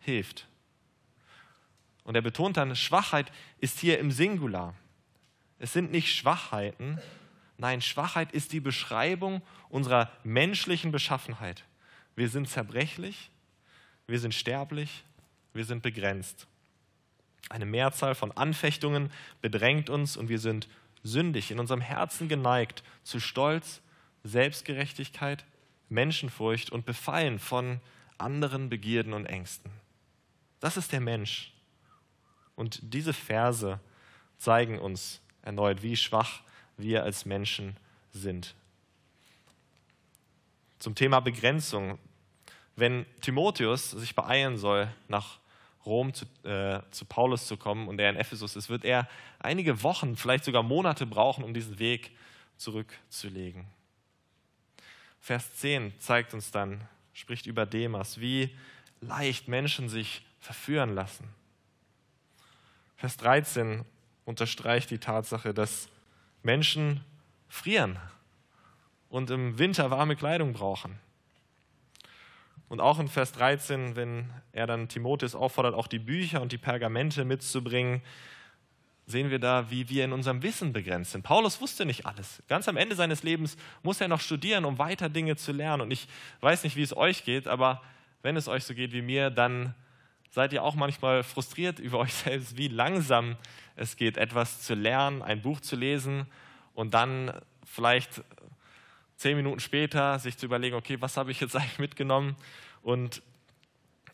hilft. 0.00 0.48
Und 2.04 2.14
er 2.14 2.22
betont 2.22 2.56
dann, 2.56 2.74
Schwachheit 2.74 3.30
ist 3.60 3.78
hier 3.78 3.98
im 3.98 4.10
Singular. 4.10 4.74
Es 5.58 5.72
sind 5.72 5.92
nicht 5.92 6.08
Schwachheiten, 6.14 6.98
nein, 7.62 7.80
Schwachheit 7.80 8.32
ist 8.32 8.52
die 8.52 8.60
Beschreibung 8.60 9.40
unserer 9.68 10.10
menschlichen 10.24 10.90
Beschaffenheit. 10.90 11.64
Wir 12.16 12.28
sind 12.28 12.48
zerbrechlich, 12.48 13.30
wir 14.08 14.18
sind 14.18 14.34
sterblich, 14.34 15.04
wir 15.54 15.64
sind 15.64 15.80
begrenzt. 15.82 16.48
Eine 17.48 17.64
Mehrzahl 17.64 18.16
von 18.16 18.32
Anfechtungen 18.32 19.10
bedrängt 19.40 19.90
uns 19.90 20.16
und 20.16 20.28
wir 20.28 20.40
sind 20.40 20.68
sündig, 21.04 21.52
in 21.52 21.60
unserem 21.60 21.80
Herzen 21.80 22.28
geneigt 22.28 22.82
zu 23.04 23.20
Stolz, 23.20 23.80
Selbstgerechtigkeit, 24.24 25.44
Menschenfurcht 25.88 26.70
und 26.70 26.84
befallen 26.84 27.38
von 27.38 27.80
anderen 28.18 28.70
Begierden 28.70 29.12
und 29.12 29.26
Ängsten. 29.26 29.70
Das 30.58 30.76
ist 30.76 30.90
der 30.90 31.00
Mensch. 31.00 31.52
Und 32.56 32.80
diese 32.82 33.12
Verse 33.12 33.78
zeigen 34.38 34.80
uns 34.80 35.20
erneut, 35.42 35.82
wie 35.82 35.96
schwach 35.96 36.42
wir 36.76 37.02
als 37.02 37.24
Menschen 37.24 37.76
sind. 38.12 38.54
Zum 40.78 40.94
Thema 40.94 41.20
Begrenzung. 41.20 41.98
Wenn 42.74 43.06
Timotheus 43.20 43.90
sich 43.90 44.14
beeilen 44.14 44.56
soll, 44.56 44.88
nach 45.08 45.38
Rom 45.84 46.14
zu, 46.14 46.24
äh, 46.44 46.80
zu 46.90 47.04
Paulus 47.04 47.46
zu 47.46 47.56
kommen 47.56 47.88
und 47.88 48.00
er 48.00 48.10
in 48.10 48.16
Ephesus 48.16 48.56
ist, 48.56 48.68
wird 48.68 48.84
er 48.84 49.08
einige 49.40 49.82
Wochen, 49.82 50.16
vielleicht 50.16 50.44
sogar 50.44 50.62
Monate 50.62 51.06
brauchen, 51.06 51.44
um 51.44 51.54
diesen 51.54 51.78
Weg 51.78 52.12
zurückzulegen. 52.56 53.66
Vers 55.20 55.54
10 55.56 55.92
zeigt 55.98 56.34
uns 56.34 56.50
dann, 56.50 56.80
spricht 57.12 57.46
über 57.46 57.66
Demas, 57.66 58.20
wie 58.20 58.56
leicht 59.00 59.48
Menschen 59.48 59.88
sich 59.88 60.22
verführen 60.40 60.94
lassen. 60.94 61.28
Vers 62.96 63.16
13 63.18 63.84
unterstreicht 64.24 64.90
die 64.90 64.98
Tatsache, 64.98 65.52
dass 65.52 65.88
Menschen 66.42 67.04
frieren 67.48 67.98
und 69.08 69.30
im 69.30 69.58
Winter 69.58 69.90
warme 69.90 70.16
Kleidung 70.16 70.52
brauchen. 70.52 70.98
Und 72.68 72.80
auch 72.80 72.98
in 72.98 73.08
Vers 73.08 73.32
13, 73.32 73.96
wenn 73.96 74.30
er 74.52 74.66
dann 74.66 74.88
Timotheus 74.88 75.34
auffordert, 75.34 75.74
auch 75.74 75.86
die 75.86 75.98
Bücher 75.98 76.40
und 76.40 76.52
die 76.52 76.58
Pergamente 76.58 77.24
mitzubringen, 77.26 78.00
sehen 79.06 79.30
wir 79.30 79.38
da, 79.38 79.70
wie 79.70 79.88
wir 79.90 80.04
in 80.04 80.12
unserem 80.12 80.42
Wissen 80.42 80.72
begrenzt 80.72 81.12
sind. 81.12 81.22
Paulus 81.22 81.60
wusste 81.60 81.84
nicht 81.84 82.06
alles. 82.06 82.42
Ganz 82.48 82.68
am 82.68 82.78
Ende 82.78 82.94
seines 82.94 83.22
Lebens 83.22 83.56
muss 83.82 84.00
er 84.00 84.08
noch 84.08 84.20
studieren, 84.20 84.64
um 84.64 84.78
weiter 84.78 85.10
Dinge 85.10 85.36
zu 85.36 85.52
lernen. 85.52 85.82
Und 85.82 85.90
ich 85.90 86.08
weiß 86.40 86.64
nicht, 86.64 86.76
wie 86.76 86.82
es 86.82 86.96
euch 86.96 87.24
geht, 87.24 87.46
aber 87.46 87.82
wenn 88.22 88.36
es 88.36 88.48
euch 88.48 88.64
so 88.64 88.74
geht 88.74 88.92
wie 88.92 89.02
mir, 89.02 89.28
dann 89.28 89.74
seid 90.32 90.54
ihr 90.54 90.64
auch 90.64 90.74
manchmal 90.74 91.22
frustriert 91.22 91.78
über 91.78 91.98
euch 92.00 92.12
selbst, 92.12 92.56
wie 92.56 92.68
langsam 92.68 93.36
es 93.76 93.96
geht, 93.96 94.16
etwas 94.16 94.62
zu 94.62 94.74
lernen, 94.74 95.22
ein 95.22 95.42
Buch 95.42 95.60
zu 95.60 95.76
lesen 95.76 96.26
und 96.74 96.94
dann 96.94 97.32
vielleicht 97.64 98.22
zehn 99.16 99.36
Minuten 99.36 99.60
später 99.60 100.18
sich 100.18 100.36
zu 100.36 100.46
überlegen, 100.46 100.74
okay, 100.74 101.00
was 101.00 101.16
habe 101.16 101.30
ich 101.30 101.40
jetzt 101.40 101.54
eigentlich 101.56 101.78
mitgenommen? 101.78 102.34
Und 102.82 103.22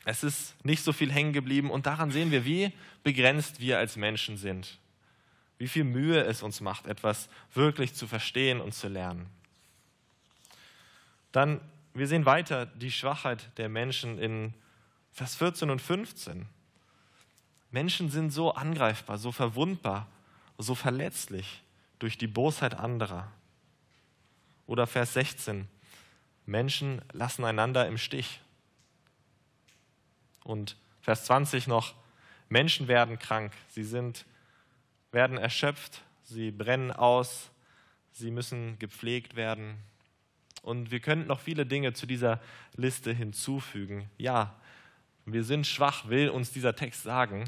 es 0.04 0.22
ist 0.22 0.62
nicht 0.64 0.82
so 0.82 0.92
viel 0.92 1.12
hängen 1.12 1.32
geblieben. 1.32 1.70
Und 1.70 1.86
daran 1.86 2.10
sehen 2.10 2.30
wir, 2.30 2.44
wie 2.44 2.72
begrenzt 3.04 3.60
wir 3.60 3.78
als 3.78 3.96
Menschen 3.96 4.36
sind. 4.36 4.78
Wie 5.56 5.68
viel 5.68 5.84
Mühe 5.84 6.22
es 6.22 6.42
uns 6.42 6.60
macht, 6.60 6.86
etwas 6.86 7.28
wirklich 7.54 7.94
zu 7.94 8.06
verstehen 8.06 8.60
und 8.60 8.74
zu 8.74 8.88
lernen. 8.88 9.26
Dann, 11.32 11.60
wir 11.94 12.06
sehen 12.06 12.26
weiter 12.26 12.66
die 12.66 12.90
Schwachheit 12.90 13.50
der 13.58 13.68
Menschen 13.68 14.18
in 14.18 14.54
Vers 15.18 15.34
14 15.34 15.68
und 15.68 15.82
15. 15.82 16.46
Menschen 17.72 18.08
sind 18.08 18.30
so 18.30 18.54
angreifbar, 18.54 19.18
so 19.18 19.32
verwundbar, 19.32 20.06
so 20.58 20.76
verletzlich 20.76 21.64
durch 21.98 22.18
die 22.18 22.28
Bosheit 22.28 22.74
anderer. 22.74 23.26
Oder 24.68 24.86
Vers 24.86 25.14
16. 25.14 25.66
Menschen 26.46 27.02
lassen 27.10 27.44
einander 27.44 27.88
im 27.88 27.98
Stich. 27.98 28.40
Und 30.44 30.76
Vers 31.00 31.24
20 31.24 31.66
noch, 31.66 31.96
Menschen 32.48 32.86
werden 32.86 33.18
krank, 33.18 33.52
sie 33.70 33.82
sind, 33.82 34.24
werden 35.10 35.36
erschöpft, 35.36 36.00
sie 36.22 36.52
brennen 36.52 36.92
aus, 36.92 37.50
sie 38.12 38.30
müssen 38.30 38.78
gepflegt 38.78 39.34
werden. 39.34 39.78
Und 40.62 40.92
wir 40.92 41.00
könnten 41.00 41.26
noch 41.26 41.40
viele 41.40 41.66
Dinge 41.66 41.92
zu 41.92 42.06
dieser 42.06 42.40
Liste 42.76 43.12
hinzufügen. 43.12 44.08
Ja, 44.16 44.54
wir 45.32 45.44
sind 45.44 45.66
schwach, 45.66 46.08
will 46.08 46.30
uns 46.30 46.52
dieser 46.52 46.74
Text 46.74 47.02
sagen. 47.02 47.44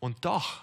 Und 0.00 0.24
doch 0.24 0.62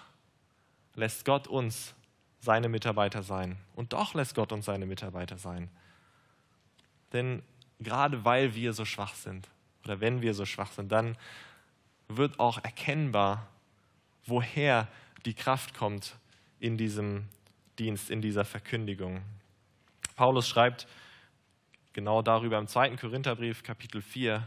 lässt 0.94 1.24
Gott 1.24 1.46
uns 1.46 1.94
seine 2.40 2.68
Mitarbeiter 2.68 3.22
sein. 3.22 3.56
Und 3.74 3.92
doch 3.92 4.14
lässt 4.14 4.34
Gott 4.34 4.52
uns 4.52 4.64
seine 4.64 4.86
Mitarbeiter 4.86 5.38
sein. 5.38 5.70
Denn 7.12 7.42
gerade 7.78 8.24
weil 8.24 8.54
wir 8.54 8.72
so 8.72 8.84
schwach 8.84 9.14
sind, 9.14 9.48
oder 9.84 10.00
wenn 10.00 10.22
wir 10.22 10.34
so 10.34 10.44
schwach 10.44 10.72
sind, 10.72 10.92
dann 10.92 11.16
wird 12.08 12.38
auch 12.38 12.62
erkennbar, 12.62 13.46
woher 14.26 14.88
die 15.24 15.34
Kraft 15.34 15.74
kommt 15.74 16.16
in 16.58 16.76
diesem 16.76 17.28
Dienst, 17.78 18.10
in 18.10 18.20
dieser 18.20 18.44
Verkündigung. 18.44 19.22
Paulus 20.16 20.48
schreibt 20.48 20.86
genau 21.92 22.20
darüber 22.22 22.58
im 22.58 22.66
zweiten 22.66 22.96
Korintherbrief, 22.96 23.62
Kapitel 23.62 24.02
4. 24.02 24.46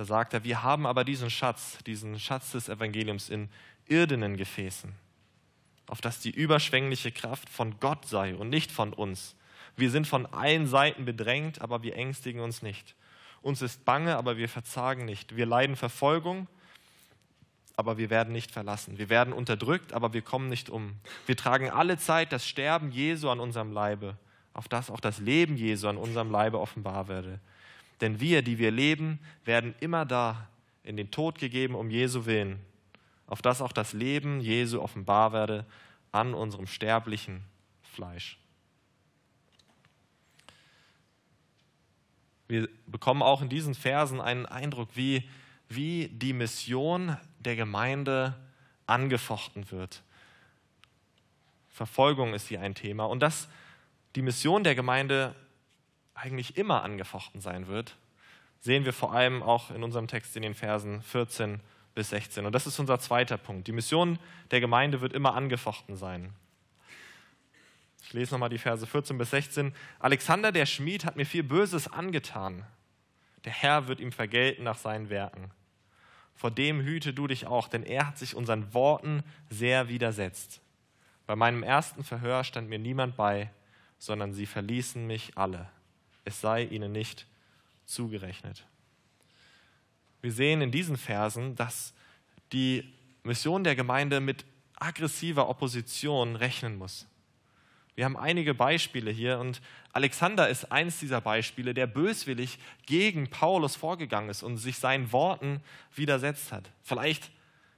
Da 0.00 0.06
sagt 0.06 0.32
er, 0.32 0.44
wir 0.44 0.62
haben 0.62 0.86
aber 0.86 1.04
diesen 1.04 1.28
Schatz, 1.28 1.76
diesen 1.84 2.18
Schatz 2.18 2.52
des 2.52 2.70
Evangeliums 2.70 3.28
in 3.28 3.50
irdenen 3.86 4.38
Gefäßen, 4.38 4.94
auf 5.88 6.00
dass 6.00 6.20
die 6.20 6.30
überschwängliche 6.30 7.12
Kraft 7.12 7.50
von 7.50 7.78
Gott 7.80 8.06
sei 8.06 8.34
und 8.34 8.48
nicht 8.48 8.72
von 8.72 8.94
uns. 8.94 9.36
Wir 9.76 9.90
sind 9.90 10.06
von 10.06 10.24
allen 10.24 10.66
Seiten 10.66 11.04
bedrängt, 11.04 11.60
aber 11.60 11.82
wir 11.82 11.96
ängstigen 11.96 12.40
uns 12.40 12.62
nicht. 12.62 12.94
Uns 13.42 13.60
ist 13.60 13.84
bange, 13.84 14.16
aber 14.16 14.38
wir 14.38 14.48
verzagen 14.48 15.04
nicht. 15.04 15.36
Wir 15.36 15.44
leiden 15.44 15.76
Verfolgung, 15.76 16.46
aber 17.76 17.98
wir 17.98 18.08
werden 18.08 18.32
nicht 18.32 18.52
verlassen. 18.52 18.96
Wir 18.96 19.10
werden 19.10 19.34
unterdrückt, 19.34 19.92
aber 19.92 20.14
wir 20.14 20.22
kommen 20.22 20.48
nicht 20.48 20.70
um. 20.70 20.94
Wir 21.26 21.36
tragen 21.36 21.68
alle 21.68 21.98
Zeit 21.98 22.32
das 22.32 22.48
Sterben 22.48 22.90
Jesu 22.90 23.28
an 23.28 23.38
unserem 23.38 23.70
Leibe, 23.70 24.16
auf 24.54 24.66
das 24.66 24.90
auch 24.90 25.00
das 25.00 25.18
Leben 25.18 25.58
Jesu 25.58 25.88
an 25.88 25.98
unserem 25.98 26.30
Leibe 26.30 26.58
offenbar 26.58 27.08
werde. 27.08 27.38
Denn 28.00 28.20
wir, 28.20 28.42
die 28.42 28.58
wir 28.58 28.70
leben, 28.70 29.18
werden 29.44 29.74
immer 29.80 30.04
da 30.04 30.48
in 30.82 30.96
den 30.96 31.10
Tod 31.10 31.38
gegeben 31.38 31.74
um 31.74 31.90
Jesu 31.90 32.24
willen, 32.26 32.60
auf 33.26 33.42
das 33.42 33.60
auch 33.60 33.72
das 33.72 33.92
Leben 33.92 34.40
Jesu 34.40 34.80
offenbar 34.80 35.32
werde 35.32 35.66
an 36.12 36.34
unserem 36.34 36.66
sterblichen 36.66 37.42
Fleisch. 37.82 38.38
Wir 42.48 42.68
bekommen 42.86 43.22
auch 43.22 43.42
in 43.42 43.48
diesen 43.48 43.74
Versen 43.74 44.20
einen 44.20 44.46
Eindruck, 44.46 44.88
wie, 44.94 45.28
wie 45.68 46.08
die 46.08 46.32
Mission 46.32 47.16
der 47.38 47.54
Gemeinde 47.54 48.34
angefochten 48.86 49.70
wird. 49.70 50.02
Verfolgung 51.68 52.34
ist 52.34 52.48
hier 52.48 52.60
ein 52.60 52.74
Thema 52.74 53.04
und 53.04 53.20
dass 53.20 53.48
die 54.16 54.22
Mission 54.22 54.64
der 54.64 54.74
Gemeinde 54.74 55.36
eigentlich 56.20 56.56
immer 56.56 56.82
angefochten 56.82 57.40
sein 57.40 57.66
wird, 57.66 57.96
sehen 58.60 58.84
wir 58.84 58.92
vor 58.92 59.12
allem 59.12 59.42
auch 59.42 59.70
in 59.70 59.82
unserem 59.82 60.06
Text 60.06 60.36
in 60.36 60.42
den 60.42 60.54
Versen 60.54 61.02
14 61.02 61.60
bis 61.94 62.10
16. 62.10 62.46
Und 62.46 62.54
das 62.54 62.66
ist 62.66 62.78
unser 62.78 62.98
zweiter 62.98 63.38
Punkt. 63.38 63.66
Die 63.66 63.72
Mission 63.72 64.18
der 64.50 64.60
Gemeinde 64.60 65.00
wird 65.00 65.12
immer 65.12 65.34
angefochten 65.34 65.96
sein. 65.96 66.32
Ich 68.02 68.12
lese 68.12 68.34
nochmal 68.34 68.48
die 68.48 68.58
Verse 68.58 68.86
14 68.86 69.18
bis 69.18 69.30
16. 69.30 69.74
Alexander 69.98 70.52
der 70.52 70.66
Schmied 70.66 71.04
hat 71.04 71.16
mir 71.16 71.26
viel 71.26 71.42
Böses 71.42 71.88
angetan. 71.88 72.64
Der 73.44 73.52
Herr 73.52 73.88
wird 73.88 74.00
ihm 74.00 74.12
vergelten 74.12 74.64
nach 74.64 74.78
seinen 74.78 75.10
Werken. 75.10 75.50
Vor 76.34 76.50
dem 76.50 76.80
hüte 76.80 77.12
du 77.12 77.26
dich 77.26 77.46
auch, 77.46 77.68
denn 77.68 77.82
er 77.82 78.06
hat 78.06 78.18
sich 78.18 78.34
unseren 78.34 78.72
Worten 78.74 79.22
sehr 79.48 79.88
widersetzt. 79.88 80.60
Bei 81.26 81.36
meinem 81.36 81.62
ersten 81.62 82.02
Verhör 82.02 82.44
stand 82.44 82.68
mir 82.68 82.78
niemand 82.78 83.16
bei, 83.16 83.50
sondern 83.98 84.32
sie 84.32 84.46
verließen 84.46 85.06
mich 85.06 85.36
alle. 85.36 85.68
Es 86.24 86.40
sei 86.40 86.64
ihnen 86.64 86.92
nicht 86.92 87.26
zugerechnet. 87.84 88.66
Wir 90.20 90.32
sehen 90.32 90.60
in 90.60 90.70
diesen 90.70 90.96
Versen, 90.96 91.56
dass 91.56 91.94
die 92.52 92.92
Mission 93.22 93.64
der 93.64 93.76
Gemeinde 93.76 94.20
mit 94.20 94.44
aggressiver 94.76 95.48
Opposition 95.48 96.36
rechnen 96.36 96.76
muss. 96.76 97.06
Wir 97.94 98.04
haben 98.04 98.16
einige 98.16 98.54
Beispiele 98.54 99.10
hier 99.10 99.38
und 99.38 99.60
Alexander 99.92 100.48
ist 100.48 100.72
eines 100.72 101.00
dieser 101.00 101.20
Beispiele, 101.20 101.74
der 101.74 101.86
böswillig 101.86 102.58
gegen 102.86 103.28
Paulus 103.28 103.76
vorgegangen 103.76 104.30
ist 104.30 104.42
und 104.42 104.56
sich 104.56 104.78
seinen 104.78 105.12
Worten 105.12 105.60
widersetzt 105.94 106.52
hat. 106.52 106.70
Vielleicht 106.82 107.30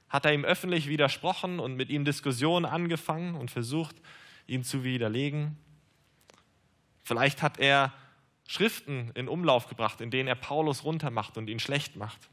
hat 0.09 0.27
er 0.27 0.35
ihm 0.35 0.45
öffentlich 0.45 0.89
widersprochen 0.89 1.59
und 1.59 1.75
mit 1.75 1.89
ihm 1.89 2.05
Diskussionen 2.05 2.67
angefangen 2.67 3.35
und 3.35 3.51
versucht, 3.51 3.97
ihn 4.47 4.63
zu 4.63 4.85
widerlegen. 4.85 5.57
Vielleicht 7.03 7.43
hat 7.43 7.59
er 7.59 7.93
Schriften 8.53 9.11
in 9.15 9.29
Umlauf 9.29 9.67
gebracht, 9.67 10.03
in 10.03 10.11
denen 10.11 10.29
er 10.29 10.35
Paulus 10.35 10.85
runtermacht 10.85 11.39
und 11.39 11.49
ihn 11.49 11.59
schlecht 11.59 11.97
macht. 11.97 12.29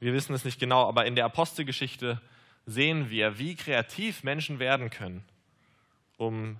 Wir 0.00 0.14
wissen 0.14 0.32
es 0.34 0.46
nicht 0.46 0.58
genau, 0.58 0.88
aber 0.88 1.04
in 1.04 1.14
der 1.14 1.26
Apostelgeschichte 1.26 2.18
sehen 2.64 3.10
wir, 3.10 3.38
wie 3.38 3.54
kreativ 3.54 4.22
Menschen 4.22 4.60
werden 4.60 4.88
können 4.88 5.24
um 6.16 6.56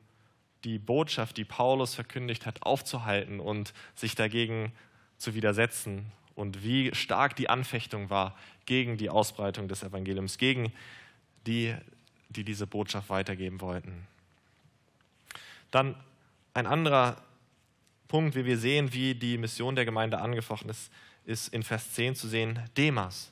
die 0.65 0.79
Botschaft, 0.79 1.39
die 1.39 1.47
Paulus 1.47 1.95
verkündigt 1.95 2.45
hat, 2.45 2.63
aufzuhalten 2.65 3.41
und 3.41 3.73
sich 3.95 4.15
dagegen 4.15 4.71
zu 5.17 5.35
widersetzen 5.35 6.13
und 6.35 6.63
wie 6.63 6.95
stark 6.95 7.35
die 7.35 7.49
Anfechtung 7.49 8.11
war 8.11 8.37
gegen 8.67 8.99
die 8.99 9.09
Ausbreitung 9.09 9.69
des 9.69 9.83
Evangeliums, 9.83 10.37
gegen 10.37 10.71
die, 11.47 11.75
die 12.29 12.45
diese 12.45 12.67
Botschaft 12.67 13.09
weitergeben 13.09 13.63
wollten. 13.63 14.07
Dann 15.71 15.97
ein 16.53 16.67
anderer 16.67 17.23
Punkt, 18.09 18.35
wie 18.35 18.45
wir 18.45 18.59
sehen, 18.59 18.93
wie 18.93 19.15
die 19.15 19.39
Mission 19.39 19.77
der 19.77 19.85
Gemeinde 19.85 20.19
angefochten 20.19 20.71
ist, 20.71 20.91
ist 21.25 21.53
in 21.53 21.63
Vers 21.63 21.93
10 21.93 22.15
zu 22.17 22.27
sehen, 22.27 22.59
Demas. 22.77 23.31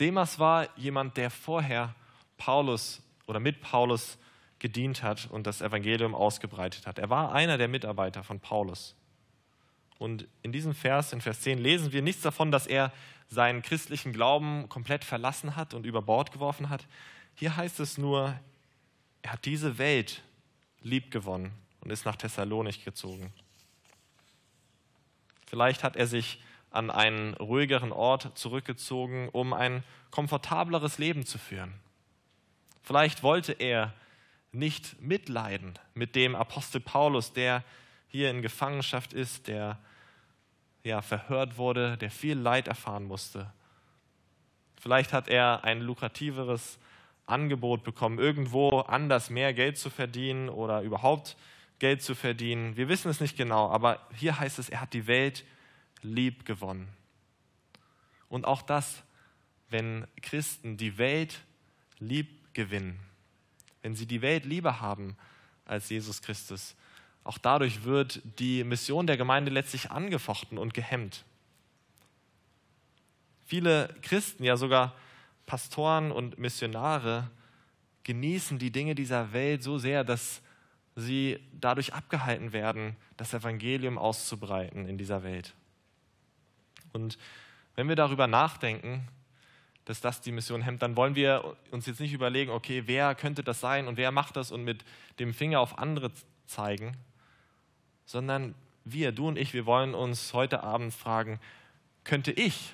Demas 0.00 0.38
war 0.38 0.68
jemand, 0.76 1.16
der 1.16 1.30
vorher 1.30 1.94
Paulus 2.38 3.02
oder 3.26 3.38
mit 3.38 3.60
Paulus 3.60 4.18
gedient 4.58 5.02
hat 5.02 5.28
und 5.30 5.46
das 5.46 5.60
Evangelium 5.60 6.14
ausgebreitet 6.14 6.86
hat. 6.86 6.98
Er 6.98 7.10
war 7.10 7.32
einer 7.32 7.58
der 7.58 7.68
Mitarbeiter 7.68 8.22
von 8.22 8.40
Paulus. 8.40 8.94
Und 9.98 10.26
in 10.42 10.52
diesem 10.52 10.74
Vers, 10.74 11.12
in 11.12 11.20
Vers 11.20 11.40
10, 11.42 11.58
lesen 11.58 11.92
wir 11.92 12.02
nichts 12.02 12.22
davon, 12.22 12.50
dass 12.50 12.66
er 12.66 12.92
seinen 13.28 13.62
christlichen 13.62 14.12
Glauben 14.12 14.68
komplett 14.68 15.04
verlassen 15.04 15.56
hat 15.56 15.74
und 15.74 15.84
über 15.84 16.02
Bord 16.02 16.32
geworfen 16.32 16.68
hat. 16.68 16.86
Hier 17.34 17.56
heißt 17.56 17.80
es 17.80 17.98
nur, 17.98 18.38
er 19.22 19.32
hat 19.32 19.44
diese 19.44 19.78
Welt 19.78 20.22
lieb 20.80 21.10
gewonnen 21.10 21.52
und 21.80 21.90
ist 21.90 22.04
nach 22.04 22.16
Thessalonich 22.16 22.84
gezogen. 22.84 23.32
Vielleicht 25.46 25.82
hat 25.82 25.96
er 25.96 26.06
sich 26.06 26.40
an 26.70 26.90
einen 26.90 27.34
ruhigeren 27.34 27.92
Ort 27.92 28.36
zurückgezogen, 28.36 29.28
um 29.30 29.52
ein 29.52 29.82
komfortableres 30.10 30.98
Leben 30.98 31.24
zu 31.24 31.38
führen. 31.38 31.72
Vielleicht 32.82 33.22
wollte 33.22 33.52
er 33.52 33.94
nicht 34.52 35.00
mitleiden 35.00 35.78
mit 35.94 36.14
dem 36.14 36.34
Apostel 36.34 36.80
Paulus, 36.80 37.32
der 37.32 37.64
hier 38.08 38.30
in 38.30 38.42
Gefangenschaft 38.42 39.12
ist, 39.12 39.48
der 39.48 39.78
ja, 40.84 41.02
verhört 41.02 41.58
wurde, 41.58 41.96
der 41.98 42.10
viel 42.10 42.38
Leid 42.38 42.68
erfahren 42.68 43.04
musste. 43.04 43.52
Vielleicht 44.80 45.12
hat 45.12 45.28
er 45.28 45.64
ein 45.64 45.80
lukrativeres 45.80 46.78
Angebot 47.26 47.82
bekommen, 47.82 48.18
irgendwo 48.18 48.80
anders 48.80 49.30
mehr 49.30 49.52
Geld 49.52 49.78
zu 49.78 49.90
verdienen 49.90 50.48
oder 50.48 50.82
überhaupt 50.82 51.36
Geld 51.78 52.02
zu 52.02 52.14
verdienen. 52.14 52.76
Wir 52.76 52.88
wissen 52.88 53.10
es 53.10 53.20
nicht 53.20 53.36
genau, 53.36 53.70
aber 53.70 54.06
hier 54.14 54.38
heißt 54.38 54.58
es, 54.58 54.68
er 54.68 54.80
hat 54.80 54.92
die 54.92 55.06
Welt 55.06 55.44
lieb 56.02 56.44
gewonnen. 56.44 56.88
Und 58.28 58.44
auch 58.44 58.62
das, 58.62 59.02
wenn 59.68 60.06
Christen 60.22 60.76
die 60.76 60.98
Welt 60.98 61.40
lieb 61.98 62.54
gewinnen, 62.54 62.98
wenn 63.82 63.94
sie 63.94 64.06
die 64.06 64.22
Welt 64.22 64.44
lieber 64.44 64.80
haben 64.80 65.16
als 65.64 65.88
Jesus 65.88 66.22
Christus. 66.22 66.74
Auch 67.24 67.38
dadurch 67.38 67.84
wird 67.84 68.22
die 68.38 68.64
Mission 68.64 69.06
der 69.06 69.16
Gemeinde 69.16 69.50
letztlich 69.50 69.90
angefochten 69.90 70.58
und 70.58 70.74
gehemmt. 70.74 71.24
Viele 73.44 73.94
Christen, 74.02 74.44
ja 74.44 74.56
sogar 74.56 74.94
Pastoren 75.44 76.10
und 76.10 76.38
Missionare, 76.38 77.30
genießen 78.04 78.58
die 78.58 78.70
Dinge 78.70 78.94
dieser 78.94 79.32
Welt 79.32 79.62
so 79.62 79.78
sehr, 79.78 80.04
dass 80.04 80.40
sie 80.96 81.38
dadurch 81.52 81.92
abgehalten 81.92 82.52
werden, 82.52 82.96
das 83.16 83.34
Evangelium 83.34 83.98
auszubreiten 83.98 84.88
in 84.88 84.96
dieser 84.98 85.22
Welt. 85.22 85.54
Und 86.92 87.18
wenn 87.74 87.88
wir 87.88 87.96
darüber 87.96 88.26
nachdenken, 88.26 89.06
dass 89.84 90.00
das 90.00 90.20
die 90.20 90.32
Mission 90.32 90.62
hemmt, 90.62 90.82
dann 90.82 90.96
wollen 90.96 91.14
wir 91.14 91.56
uns 91.70 91.86
jetzt 91.86 92.00
nicht 92.00 92.12
überlegen, 92.12 92.50
okay, 92.50 92.84
wer 92.86 93.14
könnte 93.14 93.44
das 93.44 93.60
sein 93.60 93.86
und 93.86 93.98
wer 93.98 94.10
macht 94.10 94.36
das 94.36 94.50
und 94.50 94.64
mit 94.64 94.84
dem 95.20 95.32
Finger 95.32 95.60
auf 95.60 95.78
andere 95.78 96.10
zeigen, 96.46 96.96
sondern 98.06 98.54
wir, 98.84 99.12
du 99.12 99.28
und 99.28 99.36
ich, 99.36 99.52
wir 99.52 99.66
wollen 99.66 99.94
uns 99.94 100.32
heute 100.32 100.62
Abend 100.62 100.94
fragen, 100.94 101.38
könnte 102.04 102.32
ich 102.32 102.72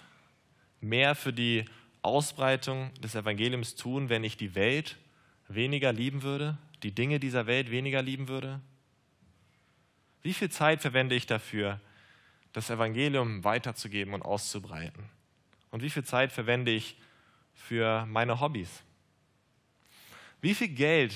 mehr 0.80 1.14
für 1.14 1.32
die 1.32 1.64
Ausbreitung 2.02 2.92
des 2.94 3.14
Evangeliums 3.14 3.74
tun, 3.74 4.08
wenn 4.08 4.24
ich 4.24 4.36
die 4.36 4.54
Welt 4.54 4.96
weniger 5.48 5.92
lieben 5.92 6.22
würde, 6.22 6.56
die 6.82 6.92
Dinge 6.92 7.20
dieser 7.20 7.46
Welt 7.46 7.70
weniger 7.70 8.02
lieben 8.02 8.28
würde? 8.28 8.60
Wie 10.22 10.34
viel 10.34 10.50
Zeit 10.50 10.80
verwende 10.80 11.14
ich 11.14 11.26
dafür, 11.26 11.80
das 12.52 12.70
Evangelium 12.70 13.44
weiterzugeben 13.44 14.14
und 14.14 14.22
auszubreiten? 14.22 15.04
Und 15.70 15.82
wie 15.82 15.90
viel 15.90 16.04
Zeit 16.04 16.32
verwende 16.32 16.70
ich 16.70 16.96
für 17.54 18.06
meine 18.06 18.40
Hobbys? 18.40 18.82
Wie 20.40 20.54
viel 20.54 20.68
Geld 20.68 21.14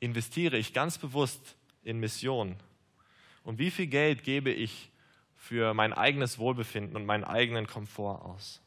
investiere 0.00 0.56
ich 0.56 0.72
ganz 0.72 0.98
bewusst 0.98 1.56
in 1.84 1.98
Mission? 2.00 2.56
Und 3.44 3.58
wie 3.58 3.70
viel 3.70 3.86
Geld 3.86 4.24
gebe 4.24 4.50
ich 4.50 4.92
für 5.42 5.74
mein 5.74 5.92
eigenes 5.92 6.38
Wohlbefinden 6.38 6.94
und 6.94 7.04
meinen 7.04 7.24
eigenen 7.24 7.66
Komfort 7.66 8.24
aus. 8.24 8.61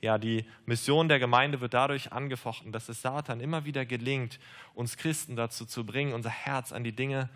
Ja, 0.00 0.16
die 0.16 0.46
Mission 0.64 1.08
der 1.08 1.18
Gemeinde 1.18 1.60
wird 1.60 1.74
dadurch 1.74 2.12
angefochten, 2.12 2.72
dass 2.72 2.88
es 2.88 3.02
Satan 3.02 3.40
immer 3.40 3.66
wieder 3.66 3.84
gelingt, 3.84 4.40
uns 4.74 4.96
Christen 4.96 5.36
dazu 5.36 5.66
zu 5.66 5.84
bringen, 5.84 6.14
unser 6.14 6.30
Herz 6.30 6.72
an 6.72 6.84
die 6.84 6.92
Dinge 6.92 7.28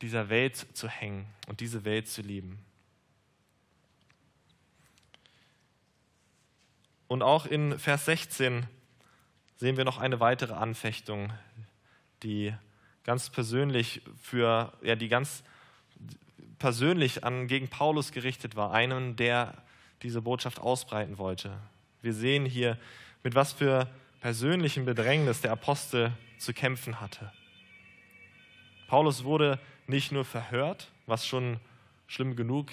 dieser 0.00 0.28
Welt 0.28 0.56
zu 0.56 0.88
hängen 0.88 1.26
und 1.46 1.60
diese 1.60 1.84
Welt 1.84 2.08
zu 2.08 2.22
lieben. 2.22 2.58
Und 7.08 7.22
auch 7.22 7.46
in 7.46 7.78
Vers 7.78 8.06
16 8.06 8.66
sehen 9.56 9.76
wir 9.76 9.84
noch 9.84 9.98
eine 9.98 10.18
weitere 10.18 10.54
Anfechtung, 10.54 11.32
die 12.22 12.54
ganz 13.04 13.30
persönlich 13.30 14.02
für, 14.20 14.72
ja, 14.82 14.96
die 14.96 15.08
ganz 15.08 15.44
persönlich 16.58 17.24
an, 17.24 17.46
gegen 17.46 17.68
Paulus 17.68 18.10
gerichtet 18.10 18.56
war, 18.56 18.72
einen, 18.72 19.16
der 19.16 19.62
diese 20.02 20.22
Botschaft 20.22 20.58
ausbreiten 20.58 21.18
wollte. 21.18 21.56
Wir 22.02 22.12
sehen 22.12 22.44
hier, 22.44 22.78
mit 23.22 23.34
was 23.34 23.52
für 23.52 23.88
persönlichem 24.20 24.84
Bedrängnis 24.84 25.40
der 25.40 25.52
Apostel 25.52 26.12
zu 26.38 26.52
kämpfen 26.52 27.00
hatte. 27.00 27.32
Paulus 28.88 29.24
wurde 29.24 29.58
nicht 29.86 30.12
nur 30.12 30.24
verhört, 30.24 30.90
was 31.06 31.26
schon 31.26 31.60
schlimm 32.06 32.36
genug 32.36 32.72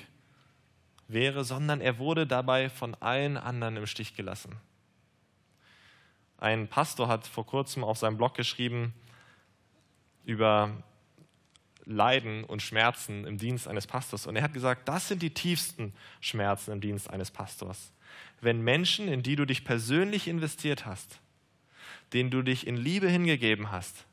wäre, 1.07 1.43
sondern 1.43 1.81
er 1.81 1.97
wurde 1.97 2.27
dabei 2.27 2.69
von 2.69 2.95
allen 2.95 3.37
anderen 3.37 3.77
im 3.77 3.87
Stich 3.87 4.15
gelassen. 4.15 4.55
Ein 6.37 6.67
Pastor 6.67 7.07
hat 7.07 7.25
vor 7.25 7.45
kurzem 7.45 7.83
auf 7.83 7.97
seinem 7.97 8.17
Blog 8.17 8.35
geschrieben 8.35 8.93
über 10.25 10.71
Leiden 11.85 12.43
und 12.43 12.61
Schmerzen 12.61 13.25
im 13.25 13.37
Dienst 13.37 13.67
eines 13.67 13.87
Pastors. 13.87 14.27
Und 14.27 14.35
er 14.35 14.43
hat 14.43 14.53
gesagt, 14.53 14.87
das 14.87 15.07
sind 15.07 15.21
die 15.21 15.33
tiefsten 15.33 15.93
Schmerzen 16.21 16.71
im 16.71 16.81
Dienst 16.81 17.09
eines 17.09 17.31
Pastors. 17.31 17.91
Wenn 18.41 18.61
Menschen, 18.61 19.07
in 19.07 19.23
die 19.23 19.35
du 19.35 19.45
dich 19.45 19.63
persönlich 19.63 20.27
investiert 20.27 20.85
hast, 20.85 21.19
denen 22.13 22.29
du 22.29 22.41
dich 22.41 22.67
in 22.67 22.77
Liebe 22.77 23.09
hingegeben 23.09 23.71
hast, 23.71 24.05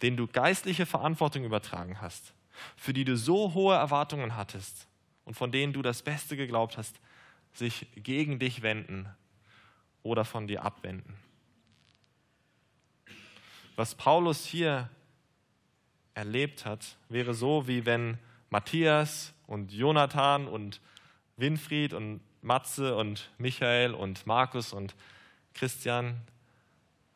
denen 0.00 0.16
du 0.16 0.26
geistliche 0.26 0.86
Verantwortung 0.86 1.44
übertragen 1.44 2.00
hast, 2.00 2.32
für 2.76 2.92
die 2.92 3.04
du 3.04 3.16
so 3.16 3.54
hohe 3.54 3.74
Erwartungen 3.74 4.36
hattest 4.36 4.86
und 5.24 5.34
von 5.34 5.52
denen 5.52 5.72
du 5.72 5.82
das 5.82 6.02
Beste 6.02 6.36
geglaubt 6.36 6.78
hast, 6.78 7.00
sich 7.52 7.86
gegen 7.96 8.38
dich 8.38 8.62
wenden 8.62 9.08
oder 10.02 10.24
von 10.24 10.46
dir 10.46 10.64
abwenden. 10.64 11.14
Was 13.76 13.94
Paulus 13.94 14.44
hier 14.44 14.90
erlebt 16.14 16.64
hat, 16.64 16.96
wäre 17.08 17.34
so, 17.34 17.66
wie 17.68 17.86
wenn 17.86 18.18
Matthias 18.50 19.32
und 19.46 19.72
Jonathan 19.72 20.46
und 20.46 20.80
Winfried 21.36 21.94
und 21.94 22.20
Matze 22.42 22.96
und 22.96 23.30
Michael 23.38 23.94
und 23.94 24.26
Markus 24.26 24.72
und 24.72 24.94
Christian, 25.54 26.20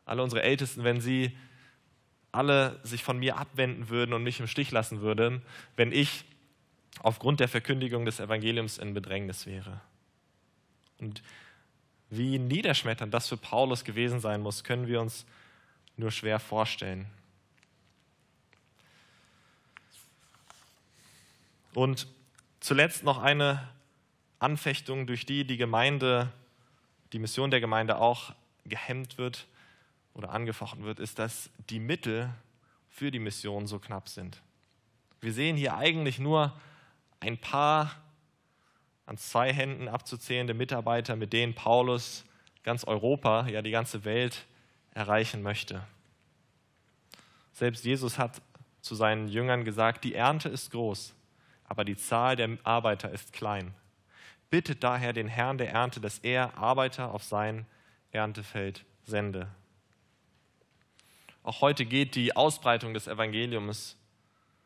alle 0.05 0.23
unsere 0.23 0.41
Ältesten, 0.41 0.83
wenn 0.83 1.01
sie 1.01 1.37
alle 2.31 2.79
sich 2.83 3.03
von 3.03 3.17
mir 3.19 3.37
abwenden 3.37 3.89
würden 3.89 4.13
und 4.13 4.23
mich 4.23 4.39
im 4.39 4.47
Stich 4.47 4.71
lassen 4.71 5.01
würden, 5.01 5.41
wenn 5.75 5.91
ich 5.91 6.25
aufgrund 6.99 7.39
der 7.39 7.47
Verkündigung 7.47 8.05
des 8.05 8.19
Evangeliums 8.19 8.77
in 8.77 8.93
Bedrängnis 8.93 9.45
wäre. 9.45 9.81
Und 10.99 11.21
wie 12.09 12.39
niederschmetternd 12.39 13.13
das 13.13 13.27
für 13.27 13.37
Paulus 13.37 13.83
gewesen 13.83 14.19
sein 14.19 14.41
muss, 14.41 14.63
können 14.63 14.87
wir 14.87 15.01
uns 15.01 15.25
nur 15.97 16.11
schwer 16.11 16.39
vorstellen. 16.39 17.07
Und 21.77 22.07
zuletzt 22.59 23.03
noch 23.03 23.19
eine 23.19 23.69
Anfechtung, 24.39 25.05
durch 25.05 25.27
die 25.27 25.45
die 25.45 25.57
Gemeinde, 25.57 26.33
die 27.13 27.19
Mission 27.19 27.51
der 27.51 27.59
Gemeinde 27.59 27.99
auch 27.99 28.33
gehemmt 28.65 29.19
wird 29.19 29.45
oder 30.15 30.31
angefochten 30.31 30.85
wird, 30.85 30.97
ist, 30.97 31.19
dass 31.19 31.51
die 31.69 31.79
Mittel 31.79 32.31
für 32.89 33.11
die 33.11 33.19
Mission 33.19 33.67
so 33.67 33.77
knapp 33.77 34.09
sind. 34.09 34.41
Wir 35.21 35.31
sehen 35.31 35.55
hier 35.55 35.77
eigentlich 35.77 36.17
nur 36.17 36.59
ein 37.19 37.37
paar 37.37 37.91
an 39.05 39.19
zwei 39.19 39.53
Händen 39.53 39.87
abzuzählende 39.87 40.55
Mitarbeiter, 40.55 41.15
mit 41.15 41.31
denen 41.31 41.53
Paulus 41.53 42.25
ganz 42.63 42.85
Europa, 42.85 43.45
ja 43.49 43.61
die 43.61 43.69
ganze 43.69 44.03
Welt 44.03 44.47
erreichen 44.95 45.43
möchte. 45.43 45.83
Selbst 47.53 47.85
Jesus 47.85 48.17
hat 48.17 48.41
zu 48.81 48.95
seinen 48.95 49.27
Jüngern 49.27 49.63
gesagt, 49.63 50.05
die 50.05 50.15
Ernte 50.15 50.49
ist 50.49 50.71
groß, 50.71 51.13
aber 51.67 51.85
die 51.85 51.97
Zahl 51.97 52.35
der 52.35 52.57
Arbeiter 52.63 53.11
ist 53.11 53.33
klein. 53.33 53.73
Bittet 54.49 54.83
daher 54.83 55.13
den 55.13 55.27
Herrn 55.27 55.57
der 55.57 55.71
Ernte, 55.71 55.99
dass 55.99 56.19
er 56.19 56.57
Arbeiter 56.57 57.13
auf 57.13 57.23
sein 57.23 57.65
Erntefeld 58.11 58.85
sende. 59.03 59.47
Auch 61.43 61.61
heute 61.61 61.85
geht 61.85 62.15
die 62.15 62.35
Ausbreitung 62.35 62.93
des 62.93 63.07
Evangeliums 63.07 63.97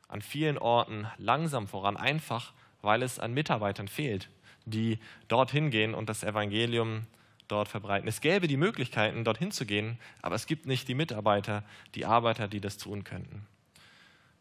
an 0.08 0.22
vielen 0.22 0.58
Orten 0.58 1.08
langsam 1.18 1.68
voran, 1.68 1.98
einfach 1.98 2.54
weil 2.82 3.04
es 3.04 3.20
an 3.20 3.34
Mitarbeitern 3.34 3.88
fehlt, 3.88 4.30
die 4.66 5.00
dorthin 5.28 5.70
gehen 5.70 5.94
und 5.94 6.10
das 6.10 6.24
Evangelium 6.24 7.06
dort 7.48 7.68
verbreiten. 7.68 8.08
Es 8.08 8.22
gäbe 8.22 8.48
die 8.48 8.58
Möglichkeiten, 8.58 9.24
dorthin 9.24 9.52
zu 9.52 9.66
gehen, 9.66 10.00
aber 10.22 10.36
es 10.36 10.48
gibt 10.48 10.66
nicht 10.66 10.88
die 10.88 10.96
Mitarbeiter, 10.96 11.64
die 11.96 12.06
Arbeiter, 12.06 12.48
die 12.48 12.62
das 12.62 12.78
tun 12.78 13.04
könnten. 13.04 13.46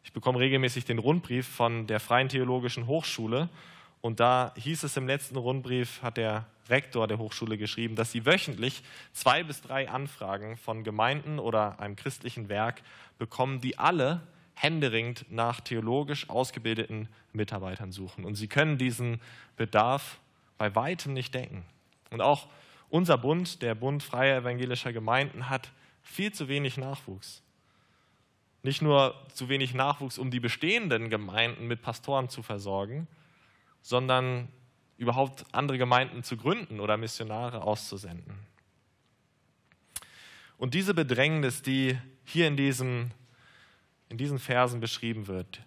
Ich 0.03 0.13
bekomme 0.13 0.39
regelmäßig 0.39 0.85
den 0.85 0.99
Rundbrief 0.99 1.47
von 1.47 1.87
der 1.87 2.01
Freien 2.01 2.29
Theologischen 2.29 2.87
Hochschule 2.87 3.49
und 4.01 4.19
da 4.21 4.55
hieß 4.57 4.83
es 4.85 4.97
im 4.97 5.07
letzten 5.07 5.37
Rundbrief, 5.37 6.03
hat 6.03 6.17
der 6.17 6.47
Rektor 6.69 7.07
der 7.07 7.19
Hochschule 7.19 7.59
geschrieben, 7.59 7.97
dass 7.97 8.13
sie 8.13 8.25
wöchentlich 8.25 8.83
zwei 9.13 9.43
bis 9.43 9.61
drei 9.61 9.91
Anfragen 9.91 10.57
von 10.57 10.85
Gemeinden 10.85 11.39
oder 11.39 11.79
einem 11.81 11.97
christlichen 11.97 12.49
Werk 12.49 12.83
bekommen, 13.19 13.61
die 13.61 13.79
alle 13.79 14.23
händeringend 14.55 15.27
nach 15.31 15.61
theologisch 15.61 16.29
ausgebildeten 16.29 17.09
Mitarbeitern 17.33 17.93
suchen. 17.93 18.25
Und 18.25 18.37
sie 18.37 18.49
können 18.49 18.79
diesen 18.79 19.21
Bedarf 19.57 20.19
bei 20.59 20.75
weitem 20.75 21.13
nicht 21.13 21.35
decken. 21.35 21.65
Und 22.11 22.21
auch 22.21 22.49
unser 22.89 23.19
Bund, 23.19 23.63
der 23.63 23.75
Bund 23.75 24.03
freier 24.03 24.39
evangelischer 24.39 24.93
Gemeinden, 24.93 25.49
hat 25.49 25.71
viel 26.03 26.33
zu 26.33 26.49
wenig 26.49 26.77
Nachwuchs. 26.77 27.43
Nicht 28.63 28.83
nur 28.83 29.15
zu 29.33 29.49
wenig 29.49 29.75
Nachwuchs, 29.75 30.19
um 30.19 30.31
die 30.31 30.41
bestehenden 30.41 31.09
Gemeinden 31.09 31.67
mit 31.67 31.83
Pastoren 31.83 32.29
zu 32.29 32.43
versorgen, 32.43 33.07
sondern 33.83 34.49
überhaupt 34.99 35.45
andere 35.53 35.79
Gemeinden 35.79 36.23
zu 36.23 36.37
gründen 36.37 36.79
oder 36.79 36.99
Missionare 36.99 37.63
auszusenden. 37.63 38.35
Und 40.59 40.75
diese 40.75 40.93
Bedrängnis, 40.93 41.63
die 41.63 41.99
hier 42.25 42.47
in 42.47 42.57
diesen, 42.57 43.15
in 44.11 44.19
diesen 44.19 44.39
Versen 44.39 44.79
beschrieben 44.79 45.27
wird, 45.27 45.63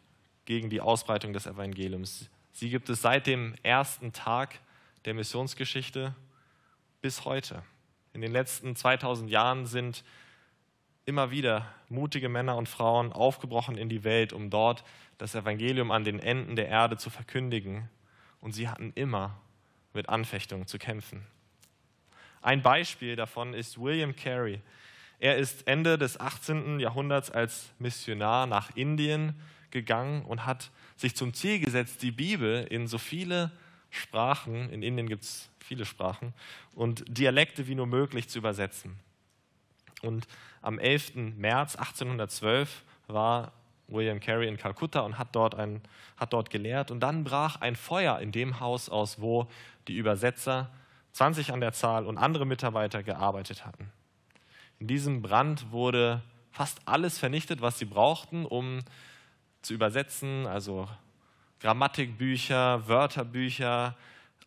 gegen 0.46 0.70
die 0.70 0.82
Ausbreitung 0.82 1.34
des 1.34 1.48
Evangeliums, 1.48 2.30
sie 2.52 2.70
gibt 2.70 2.90
es 2.90 3.02
seit 3.02 3.26
dem 3.26 3.56
ersten 3.64 4.14
Tag 4.14 4.60
der 5.06 5.16
Missionsgeschichte 5.16 6.14
bis 7.02 7.26
heute. 7.26 7.64
In 8.14 8.22
den 8.22 8.32
letzten 8.32 8.76
2000 8.76 9.32
Jahren 9.32 9.66
sind 9.66 10.04
immer 11.06 11.32
wieder 11.32 11.68
mutige 11.90 12.30
Männer 12.30 12.56
und 12.56 12.70
Frauen 12.70 13.12
aufgebrochen 13.12 13.78
in 13.78 13.90
die 13.90 14.04
Welt, 14.04 14.34
um 14.34 14.50
dort 14.50 14.84
das 15.18 15.36
Evangelium 15.36 15.92
an 15.92 16.04
den 16.04 16.20
Enden 16.20 16.56
der 16.56 16.68
Erde 16.68 16.98
zu 16.98 17.10
verkündigen. 17.10 17.90
Und 18.40 18.54
sie 18.54 18.68
hatten 18.70 18.92
immer 18.96 19.38
mit 19.94 20.10
Anfechtungen 20.10 20.68
zu 20.68 20.78
kämpfen. 20.78 21.26
Ein 22.42 22.62
Beispiel 22.62 23.16
davon 23.16 23.54
ist 23.54 23.80
William 23.80 24.16
Carey. 24.16 24.60
Er 25.20 25.38
ist 25.38 25.68
Ende 25.68 25.98
des 25.98 26.20
18. 26.20 26.80
Jahrhunderts 26.80 27.32
als 27.32 27.72
Missionar 27.80 28.48
nach 28.48 28.76
Indien 28.76 29.40
gegangen 29.72 30.24
und 30.26 30.46
hat 30.46 30.72
sich 30.98 31.16
zum 31.16 31.34
Ziel 31.34 31.60
gesetzt, 31.60 32.02
die 32.02 32.12
Bibel 32.12 32.66
in 32.70 32.88
so 32.88 32.98
viele 32.98 33.52
Sprachen, 33.90 34.70
in 34.70 34.84
Indien 34.84 35.08
gibt 35.08 35.24
es 35.24 35.50
viele 35.60 35.86
Sprachen, 35.86 36.34
und 36.74 37.06
Dialekte 37.08 37.68
wie 37.68 37.76
nur 37.76 37.88
möglich 37.88 38.28
zu 38.28 38.40
übersetzen. 38.40 38.98
Und 40.04 40.28
am 40.62 40.80
11. 40.80 41.16
März 41.38 41.76
1812 41.76 42.84
war 43.08 43.52
William 43.88 44.20
Carey 44.20 44.48
in 44.48 44.58
Kalkutta 44.58 45.02
und 45.02 45.18
hat 45.18 45.36
dort, 45.36 45.56
ein, 45.56 45.82
hat 46.18 46.34
dort 46.34 46.50
gelehrt. 46.50 46.92
Und 46.92 47.00
dann 47.00 47.24
brach 47.24 47.62
ein 47.62 47.76
Feuer 47.76 48.20
in 48.20 48.32
dem 48.32 48.60
Haus 48.60 48.90
aus, 48.90 49.20
wo 49.22 49.48
die 49.88 49.96
Übersetzer, 49.96 50.70
20 51.14 51.54
an 51.54 51.62
der 51.62 51.74
Zahl 51.74 52.08
und 52.08 52.18
andere 52.18 52.46
Mitarbeiter 52.46 53.04
gearbeitet 53.04 53.66
hatten. 53.66 53.92
In 54.80 54.88
diesem 54.88 55.22
Brand 55.22 55.72
wurde 55.72 56.22
fast 56.52 56.82
alles 56.86 57.20
vernichtet, 57.20 57.62
was 57.62 57.78
sie 57.78 57.86
brauchten, 57.86 58.46
um 58.46 58.80
zu 59.62 59.74
übersetzen, 59.74 60.48
also 60.48 60.88
Grammatikbücher, 61.60 62.88
Wörterbücher, 62.88 63.96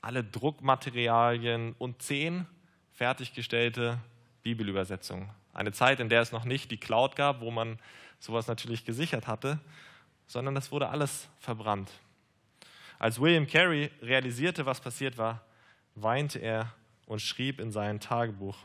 alle 0.03 0.23
Druckmaterialien 0.23 1.75
und 1.79 2.03
zehn 2.03 2.47
fertiggestellte 2.93 3.99
Bibelübersetzungen. 4.43 5.31
Eine 5.57 5.73
Zeit, 5.73 6.01
in 6.01 6.11
der 6.11 6.21
es 6.21 6.33
noch 6.33 6.45
nicht 6.45 6.71
die 6.71 6.77
Cloud 6.77 7.17
gab, 7.17 7.41
wo 7.41 7.51
man 7.51 7.79
sowas 8.19 8.47
natürlich 8.47 8.85
gesichert 8.85 9.27
hatte, 9.27 9.59
sondern 10.27 10.55
das 10.55 10.71
wurde 10.71 10.91
alles 10.91 11.29
verbrannt. 11.39 11.91
Als 12.99 13.19
William 13.23 13.47
Carey 13.47 13.91
realisierte, 14.03 14.67
was 14.67 14.83
passiert 14.83 15.17
war, 15.17 15.47
weinte 15.95 16.41
er 16.41 16.75
und 17.07 17.23
schrieb 17.23 17.59
in 17.59 17.73
sein 17.73 18.01
Tagebuch. 18.01 18.59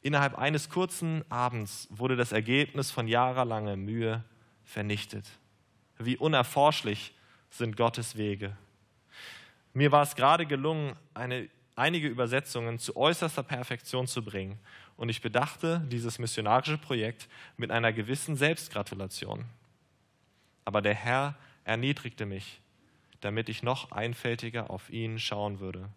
Innerhalb 0.00 0.36
eines 0.36 0.68
kurzen 0.68 1.24
Abends 1.28 1.86
wurde 1.88 2.16
das 2.16 2.32
Ergebnis 2.32 2.90
von 2.90 3.06
jahrelanger 3.06 3.76
Mühe 3.76 4.24
vernichtet. 4.64 5.24
Wie 5.98 6.16
unerforschlich 6.16 7.14
sind 7.48 7.76
Gottes 7.76 8.16
Wege. 8.16 8.56
Mir 9.72 9.92
war 9.92 10.02
es 10.02 10.16
gerade 10.16 10.46
gelungen, 10.46 10.96
eine, 11.14 11.48
einige 11.76 12.08
Übersetzungen 12.08 12.80
zu 12.80 12.96
äußerster 12.96 13.44
Perfektion 13.44 14.08
zu 14.08 14.24
bringen. 14.24 14.58
Und 15.02 15.08
ich 15.08 15.20
bedachte 15.20 15.82
dieses 15.90 16.20
missionarische 16.20 16.78
Projekt 16.78 17.28
mit 17.56 17.72
einer 17.72 17.92
gewissen 17.92 18.36
Selbstgratulation. 18.36 19.46
Aber 20.64 20.80
der 20.80 20.94
Herr 20.94 21.34
erniedrigte 21.64 22.24
mich, 22.24 22.60
damit 23.20 23.48
ich 23.48 23.64
noch 23.64 23.90
einfältiger 23.90 24.70
auf 24.70 24.90
ihn 24.90 25.18
schauen 25.18 25.58
würde. 25.58 25.88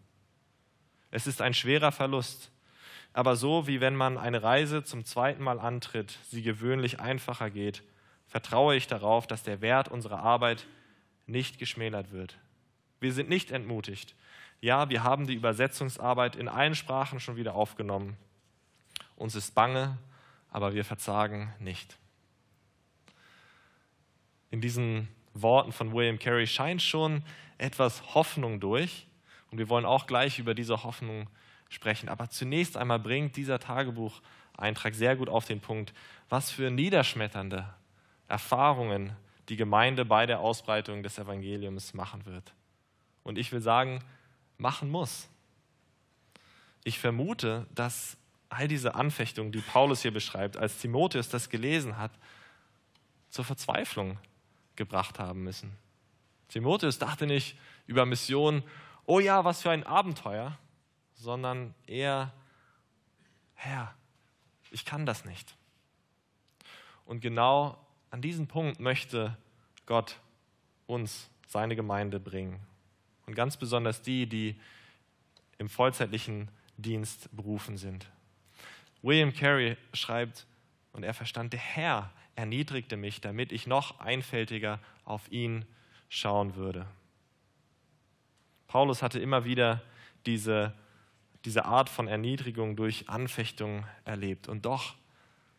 Es 1.12 1.28
ist 1.28 1.40
ein 1.44 1.54
schwerer 1.54 1.92
Verlust, 1.92 2.50
aber 3.14 3.36
so 3.36 3.68
wie 3.68 3.80
wenn 3.80 3.96
man 3.96 4.18
eine 4.18 4.42
Reise 4.42 4.84
zum 4.84 5.06
zweiten 5.06 5.44
Mal 5.44 5.60
antritt, 5.60 6.18
sie 6.32 6.42
gewöhnlich 6.42 7.00
einfacher 7.00 7.52
geht, 7.52 7.84
vertraue 8.26 8.76
ich 8.76 8.88
darauf, 8.88 9.28
dass 9.28 9.44
der 9.44 9.62
Wert 9.62 9.88
unserer 9.88 10.24
Arbeit 10.24 10.66
nicht 11.28 11.60
geschmälert 11.60 12.12
wird. 12.12 12.40
Wir 13.00 13.14
sind 13.14 13.30
nicht 13.30 13.52
entmutigt. 13.52 14.16
Ja, 14.62 14.90
wir 14.90 15.04
haben 15.04 15.28
die 15.28 15.36
Übersetzungsarbeit 15.36 16.36
in 16.36 16.48
allen 16.48 16.74
Sprachen 16.74 17.20
schon 17.20 17.36
wieder 17.36 17.54
aufgenommen. 17.54 18.18
Uns 19.16 19.36
ist 19.36 19.56
bange, 19.56 19.98
aber 20.50 20.74
wir 20.74 20.86
verzagen 20.86 21.54
nicht. 21.60 21.98
In 24.52 24.62
diesen 24.62 25.08
Worten 25.34 25.72
von 25.72 25.94
William 25.94 26.18
Carey 26.18 26.48
scheint 26.48 26.82
schon 26.82 27.24
etwas 27.58 28.16
Hoffnung 28.16 28.60
durch. 28.60 29.08
Und 29.52 29.58
wir 29.58 29.70
wollen 29.70 29.86
auch 29.86 30.08
gleich 30.08 30.40
über 30.40 30.54
diese 30.54 30.84
Hoffnung 30.84 31.30
sprechen. 31.70 32.10
Aber 32.10 32.30
zunächst 32.30 32.78
einmal 32.78 33.00
bringt 33.00 33.36
dieser 33.36 33.60
Tagebucheintrag 33.60 34.94
sehr 34.94 35.16
gut 35.16 35.30
auf 35.30 35.46
den 35.46 35.62
Punkt, 35.62 35.94
was 36.30 36.52
für 36.52 36.70
niederschmetternde 36.72 37.74
Erfahrungen 38.28 39.16
die 39.50 39.56
Gemeinde 39.56 40.06
bei 40.06 40.26
der 40.26 40.40
Ausbreitung 40.40 41.04
des 41.04 41.20
Evangeliums 41.20 41.94
machen 41.94 42.26
wird. 42.26 42.54
Und 43.24 43.38
ich 43.38 43.52
will 43.52 43.62
sagen, 43.62 44.04
machen 44.58 44.90
muss. 44.90 45.30
Ich 46.84 47.00
vermute, 47.00 47.68
dass 47.74 48.18
all 48.50 48.68
diese 48.68 48.96
Anfechtungen, 48.96 49.52
die 49.52 49.62
Paulus 49.62 50.02
hier 50.02 50.14
beschreibt, 50.14 50.58
als 50.58 50.78
Timotheus 50.78 51.30
das 51.30 51.50
gelesen 51.50 51.98
hat, 51.98 52.12
zur 53.30 53.46
Verzweiflung 53.46 54.18
gebracht 54.76 55.20
haben 55.20 55.44
müssen. 55.44 55.76
Timotheus 56.48 57.00
dachte 57.00 57.28
nicht 57.28 57.58
über 57.88 58.06
Mission, 58.06 58.64
oh 59.06 59.20
ja, 59.20 59.44
was 59.44 59.62
für 59.62 59.72
ein 59.72 59.86
Abenteuer, 59.86 60.58
sondern 61.16 61.74
eher, 61.88 62.34
Herr, 63.54 63.94
ich 64.72 64.86
kann 64.86 65.06
das 65.06 65.26
nicht. 65.26 65.56
Und 67.06 67.22
genau 67.22 67.78
an 68.10 68.22
diesen 68.22 68.48
Punkt 68.48 68.80
möchte 68.80 69.38
Gott 69.86 70.20
uns, 70.88 71.30
seine 71.48 71.76
Gemeinde 71.76 72.20
bringen. 72.20 72.60
Und 73.26 73.36
ganz 73.36 73.58
besonders 73.58 74.02
die, 74.02 74.28
die 74.28 74.60
im 75.58 75.70
vollzeitlichen 75.70 76.50
Dienst 76.78 77.30
berufen 77.36 77.78
sind. 77.78 78.10
William 79.06 79.34
Carey 79.34 79.78
schreibt, 79.94 80.48
und 80.92 81.04
er 81.04 81.14
verstand, 81.14 81.54
der 81.54 81.60
Herr 81.60 82.12
erniedrigte 82.36 82.98
mich, 82.98 83.22
damit 83.22 83.52
ich 83.52 83.68
noch 83.68 84.00
einfältiger 84.00 84.80
auf 85.04 85.32
ihn 85.32 85.64
schauen 86.10 86.56
würde. 86.56 86.88
Paulus 88.66 89.04
hatte 89.04 89.20
immer 89.20 89.46
wieder 89.46 89.84
diese, 90.26 90.74
diese 91.46 91.66
Art 91.66 91.88
von 91.88 92.08
Erniedrigung 92.08 92.76
durch 92.76 93.08
Anfechtung 93.08 93.86
erlebt. 94.06 94.48
Und 94.48 94.66
doch 94.66 94.96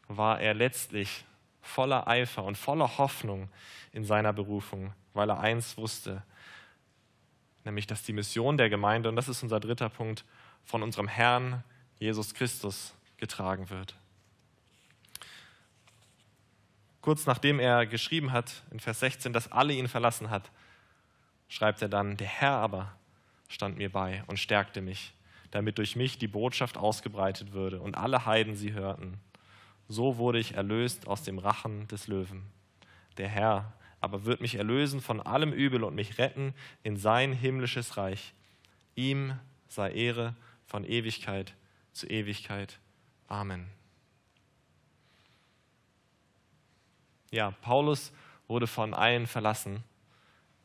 war 0.09 0.41
er 0.41 0.53
letztlich 0.53 1.25
voller 1.61 2.09
Eifer 2.09 2.43
und 2.43 2.59
voller 2.59 2.99
Hoffnung 2.99 3.49
in 3.93 4.05
seiner 4.05 4.33
Berufung, 4.33 4.93
weil 5.15 5.31
er 5.31 5.39
eins 5.39 5.77
wusste, 5.77 6.25
nämlich 7.65 7.87
dass 7.87 8.03
die 8.03 8.13
Mission 8.13 8.57
der 8.57 8.71
Gemeinde, 8.71 9.09
und 9.09 9.15
das 9.15 9.29
ist 9.29 9.45
unser 9.45 9.61
dritter 9.61 9.89
Punkt, 9.89 10.25
von 10.65 10.83
unserem 10.83 11.07
Herrn 11.07 11.63
Jesus 12.01 12.35
Christus 12.35 12.96
getragen 13.17 13.71
wird. 13.71 13.95
Kurz 17.01 17.27
nachdem 17.27 17.61
er 17.61 17.87
geschrieben 17.87 18.33
hat, 18.33 18.65
in 18.71 18.81
Vers 18.81 19.01
16, 19.01 19.33
dass 19.33 19.53
alle 19.53 19.73
ihn 19.73 19.89
verlassen 19.89 20.29
hat, 20.29 20.51
schreibt 21.49 21.81
er 21.81 21.89
dann, 21.89 22.17
der 22.17 22.27
Herr 22.27 22.53
aber 22.53 22.93
stand 23.49 23.79
mir 23.79 23.93
bei 23.93 24.25
und 24.27 24.39
stärkte 24.39 24.81
mich, 24.81 25.15
damit 25.53 25.79
durch 25.79 25.95
mich 25.95 26.19
die 26.19 26.27
Botschaft 26.27 26.77
ausgebreitet 26.77 27.53
würde 27.53 27.81
und 27.81 27.97
alle 27.97 28.27
Heiden 28.27 28.57
sie 28.57 28.73
hörten. 28.73 29.21
So 29.89 30.19
wurde 30.19 30.41
ich 30.41 30.55
erlöst 30.55 31.07
aus 31.07 31.23
dem 31.23 31.39
Rachen 31.39 31.87
des 31.89 32.09
Löwen. 32.09 32.43
Der 33.19 33.29
Herr 33.29 33.73
aber 34.01 34.25
wird 34.25 34.41
mich 34.41 34.57
erlösen 34.57 35.01
von 35.01 35.21
allem 35.21 35.53
Übel 35.53 35.85
und 35.85 35.95
mich 35.95 36.19
retten 36.19 36.55
in 36.83 36.97
sein 36.97 37.33
himmlisches 37.33 37.97
Reich. 37.97 38.35
Ihm 38.95 39.39
sei 39.69 39.93
Ehre 39.93 40.35
von 40.67 40.85
Ewigkeit 40.85 41.55
zu 41.93 42.07
Ewigkeit. 42.07 42.79
Amen. 43.29 43.67
Ja, 47.31 47.51
Paulus 47.51 48.13
wurde 48.47 48.67
von 48.67 48.95
allen 48.95 49.27
verlassen, 49.27 49.83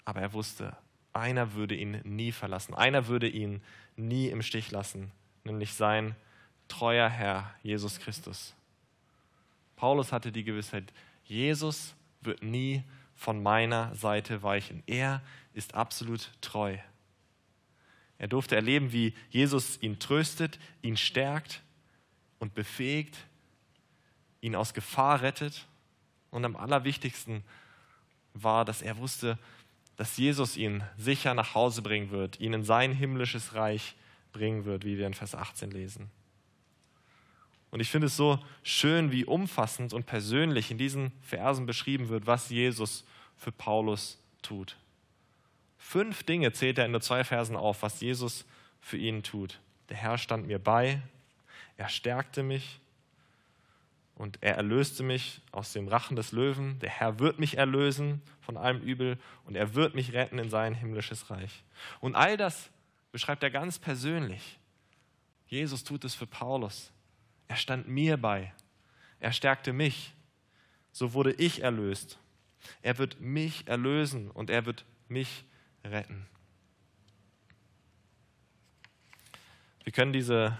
aber 0.06 0.21
er 0.21 0.34
wusste, 0.34 0.76
einer 1.13 1.54
würde 1.54 1.76
ihn 1.76 2.02
nie 2.04 2.32
verlassen, 2.32 2.74
einer 2.74 3.08
würde 3.08 3.28
ihn 3.28 3.62
nie 3.95 4.30
im 4.30 4.41
Stich 4.41 4.71
lassen, 4.71 5.12
nämlich 5.43 5.74
sein 5.74 6.15
treuer 6.67 7.10
Herr 7.10 7.54
Jesus 7.63 8.00
Christus. 8.00 8.54
Paulus 9.76 10.12
hatte 10.12 10.32
die 10.32 10.43
Gewissheit, 10.43 10.93
Jesus 11.26 11.95
wird 12.21 12.43
nie 12.43 12.84
von 13.15 13.41
meiner 13.41 13.93
Seite 13.95 14.43
weichen. 14.43 14.84
Er 14.88 15.21
ist 15.54 15.76
absolut 15.76 16.32
treu. 16.41 16.78
Er 18.17 18.28
durfte 18.28 18.56
erleben, 18.56 18.91
wie 18.91 19.13
Jesus 19.30 19.82
ihn 19.82 20.00
tröstet, 20.00 20.60
ihn 20.82 20.97
stärkt 20.97 21.62
und 22.41 22.56
befähigt, 22.56 23.17
ihn 24.41 24.56
aus 24.56 24.73
Gefahr 24.73 25.21
rettet 25.21 25.67
und 26.32 26.43
am 26.43 26.56
allerwichtigsten 26.56 27.43
war, 28.34 28.65
dass 28.65 28.82
er 28.82 28.97
wusste, 28.97 29.38
dass 29.95 30.17
Jesus 30.17 30.58
ihn 30.58 30.84
sicher 30.97 31.36
nach 31.36 31.54
Hause 31.54 31.84
bringen 31.84 32.10
wird, 32.10 32.39
ihn 32.39 32.54
in 32.54 32.63
sein 32.63 32.93
himmlisches 32.93 33.54
Reich 33.54 33.95
bringen 34.34 34.65
wird, 34.65 34.84
wie 34.84 34.97
wir 34.97 35.06
in 35.06 35.13
Vers 35.13 35.36
18 35.36 35.69
lesen. 35.69 36.10
Und 37.69 37.80
ich 37.80 37.91
finde 37.91 38.08
es 38.08 38.17
so 38.17 38.39
schön, 38.63 39.12
wie 39.12 39.23
umfassend 39.23 39.93
und 39.93 40.08
persönlich 40.08 40.71
in 40.71 40.80
diesen 40.80 41.12
Versen 41.21 41.67
beschrieben 41.67 42.10
wird, 42.10 42.25
was 42.25 42.49
Jesus 42.49 43.06
für 43.38 43.51
Paulus 43.51 44.19
tut. 44.41 44.77
Fünf 45.77 46.23
Dinge 46.23 46.51
zählt 46.54 46.80
er 46.80 46.86
in 46.86 46.91
nur 46.91 47.01
zwei 47.01 47.23
Versen 47.23 47.56
auf, 47.56 47.84
was 47.84 48.01
Jesus 48.01 48.45
für 48.80 48.97
ihn 48.97 49.21
tut. 49.21 49.60
Der 49.89 49.97
Herr 49.97 50.17
stand 50.17 50.47
mir 50.47 50.58
bei, 50.58 51.01
er 51.82 51.89
stärkte 51.89 52.44
mich, 52.44 52.82
und 54.22 54.38
er 54.41 54.56
erlöste 54.56 55.02
mich 55.02 55.41
aus 55.52 55.74
dem 55.74 55.88
Rachen 55.88 56.15
des 56.15 56.32
Löwen. 56.32 56.78
Der 56.78 56.91
Herr 56.91 57.17
wird 57.17 57.39
mich 57.39 57.58
erlösen 57.58 58.22
von 58.39 58.56
allem 58.56 58.80
Übel 58.82 59.17
und 59.46 59.56
er 59.56 59.74
wird 59.74 59.96
mich 59.96 60.13
retten 60.13 60.38
in 60.38 60.52
sein 60.52 60.76
himmlisches 60.76 61.32
Reich. 61.32 61.63
Und 62.02 62.15
all 62.15 62.38
das 62.38 62.70
beschreibt 63.12 63.41
er 63.41 63.50
ganz 63.50 63.80
persönlich. 63.80 64.60
Jesus 65.48 65.84
tut 65.84 66.06
es 66.06 66.13
für 66.13 66.28
Paulus. 66.28 66.91
Er 67.48 67.56
stand 67.56 67.88
mir 67.88 68.15
bei. 68.15 68.54
Er 69.20 69.34
stärkte 69.34 69.74
mich. 69.74 70.13
So 70.91 71.13
wurde 71.13 71.34
ich 71.34 71.63
erlöst. 71.63 72.20
Er 72.84 73.00
wird 73.00 73.20
mich 73.20 73.67
erlösen 73.67 74.30
und 74.30 74.52
er 74.52 74.67
wird 74.67 74.86
mich 75.08 75.46
retten. 75.84 76.28
Wir 79.84 79.91
können 79.91 80.13
diese 80.13 80.60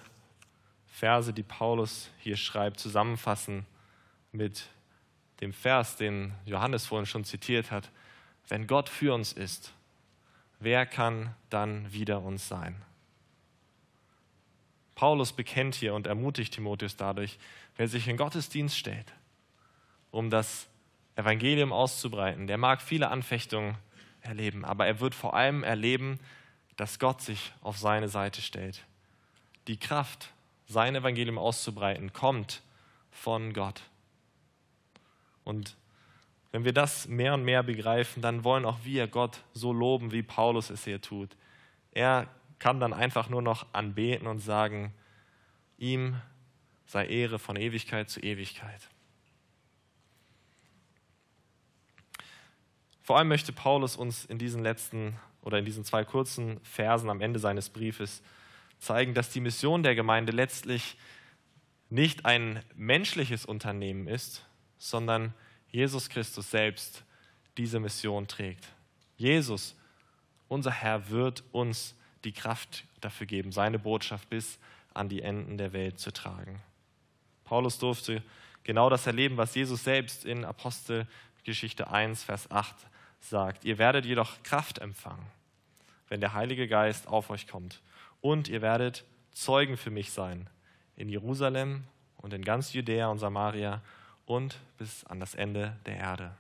Verse, 0.92 1.34
die 1.34 1.44
Paulus 1.44 2.10
hier 2.20 2.38
schreibt, 2.38 2.80
zusammenfassen 2.80 3.66
mit 4.32 4.68
dem 5.40 5.54
Vers, 5.54 5.96
den 5.96 6.34
Johannes 6.46 6.86
vorhin 6.86 7.06
schon 7.06 7.24
zitiert 7.24 7.72
hat. 7.72 7.90
Wenn 8.48 8.68
Gott 8.68 8.90
für 8.90 9.14
uns 9.14 9.34
ist, 9.34 9.74
wer 10.60 10.86
kann 10.86 11.34
dann 11.50 11.92
wider 11.92 12.22
uns 12.22 12.48
sein? 12.48 12.80
Paulus 14.94 15.34
bekennt 15.34 15.74
hier 15.74 15.96
und 15.96 16.06
ermutigt 16.06 16.54
Timotheus 16.54 16.96
dadurch, 16.98 17.40
wer 17.78 17.88
sich 17.88 18.08
in 18.08 18.18
Gottes 18.18 18.50
Dienst 18.50 18.78
stellt, 18.78 19.14
um 20.12 20.30
das 20.30 20.68
Evangelium 21.16 21.74
auszubreiten, 21.74 22.46
der 22.46 22.58
mag 22.58 22.82
viele 22.82 23.10
Anfechtungen 23.10 23.76
erleben, 24.22 24.64
aber 24.66 24.86
er 24.86 25.00
wird 25.00 25.16
vor 25.16 25.34
allem 25.34 25.64
erleben, 25.64 26.20
dass 26.76 27.00
Gott 27.00 27.22
sich 27.22 27.54
auf 27.62 27.78
seine 27.78 28.10
Seite 28.10 28.42
stellt. 28.42 28.84
Die 29.68 29.78
Kraft 29.78 30.32
sein 30.72 30.96
Evangelium 30.96 31.38
auszubreiten, 31.38 32.14
kommt 32.14 32.62
von 33.12 33.54
Gott. 33.54 33.84
Und 35.44 35.76
wenn 36.52 36.66
wir 36.66 36.74
das 36.74 37.08
mehr 37.08 37.34
und 37.34 37.44
mehr 37.44 37.64
begreifen, 37.64 38.22
dann 38.22 38.44
wollen 38.44 38.66
auch 38.66 38.80
wir 38.84 39.08
Gott 39.08 39.44
so 39.54 39.74
loben, 39.74 40.12
wie 40.12 40.24
Paulus 40.24 40.70
es 40.70 40.86
hier 40.86 41.02
tut. 41.02 41.36
Er 41.92 42.28
kann 42.60 42.80
dann 42.80 42.94
einfach 42.94 43.30
nur 43.30 43.42
noch 43.42 43.66
anbeten 43.74 44.28
und 44.28 44.40
sagen, 44.40 44.94
ihm 45.78 46.22
sei 46.86 47.08
Ehre 47.08 47.40
von 47.40 47.56
Ewigkeit 47.56 48.10
zu 48.10 48.20
Ewigkeit. 48.20 48.90
Vor 53.02 53.18
allem 53.18 53.30
möchte 53.30 53.52
Paulus 53.52 53.96
uns 53.96 54.26
in 54.26 54.38
diesen 54.38 54.62
letzten 54.62 55.18
oder 55.42 55.58
in 55.58 55.66
diesen 55.66 55.84
zwei 55.84 56.06
kurzen 56.06 56.60
Versen 56.62 57.10
am 57.10 57.20
Ende 57.20 57.40
seines 57.40 57.70
Briefes 57.70 58.22
zeigen, 58.82 59.14
dass 59.14 59.30
die 59.30 59.40
Mission 59.40 59.84
der 59.84 59.96
Gemeinde 59.96 60.32
letztlich 60.32 60.98
nicht 61.90 62.26
ein 62.26 62.64
menschliches 62.76 63.46
Unternehmen 63.46 64.08
ist, 64.08 64.46
sondern 64.78 65.34
Jesus 65.70 66.10
Christus 66.10 66.50
selbst 66.52 67.04
diese 67.58 67.80
Mission 67.80 68.28
trägt. 68.28 68.68
Jesus, 69.18 69.76
unser 70.48 70.72
Herr, 70.72 71.10
wird 71.10 71.44
uns 71.52 71.96
die 72.24 72.32
Kraft 72.32 72.86
dafür 73.00 73.28
geben, 73.28 73.52
seine 73.52 73.78
Botschaft 73.78 74.30
bis 74.30 74.58
an 74.94 75.10
die 75.10 75.22
Enden 75.22 75.58
der 75.58 75.74
Welt 75.74 76.00
zu 76.00 76.12
tragen. 76.12 76.62
Paulus 77.44 77.78
durfte 77.78 78.24
genau 78.64 78.90
das 78.90 79.06
erleben, 79.06 79.38
was 79.38 79.54
Jesus 79.54 79.84
selbst 79.84 80.26
in 80.26 80.44
Apostelgeschichte 80.44 81.92
1, 81.92 82.24
Vers 82.24 82.50
8 82.50 82.76
sagt. 83.20 83.64
Ihr 83.64 83.78
werdet 83.78 84.06
jedoch 84.06 84.42
Kraft 84.44 84.80
empfangen, 84.80 85.26
wenn 86.10 86.22
der 86.22 86.34
Heilige 86.34 86.68
Geist 86.68 87.08
auf 87.08 87.30
euch 87.30 87.48
kommt. 87.48 87.82
Und 88.22 88.48
ihr 88.48 88.62
werdet 88.62 89.04
Zeugen 89.32 89.78
für 89.78 89.92
mich 89.92 90.12
sein 90.12 90.50
in 90.96 91.10
Jerusalem 91.10 91.84
und 92.18 92.34
in 92.34 92.44
ganz 92.44 92.74
Judäa 92.74 93.08
und 93.08 93.18
Samaria 93.18 93.82
und 94.26 94.58
bis 94.78 95.04
an 95.06 95.20
das 95.20 95.36
Ende 95.36 95.76
der 95.86 95.98
Erde. 95.98 96.38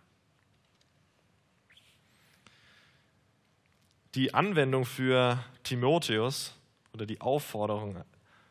Die 4.15 4.33
Anwendung 4.33 4.85
für 4.85 5.43
Timotheus 5.63 6.53
oder 6.93 7.05
die 7.05 7.21
Aufforderung 7.21 8.03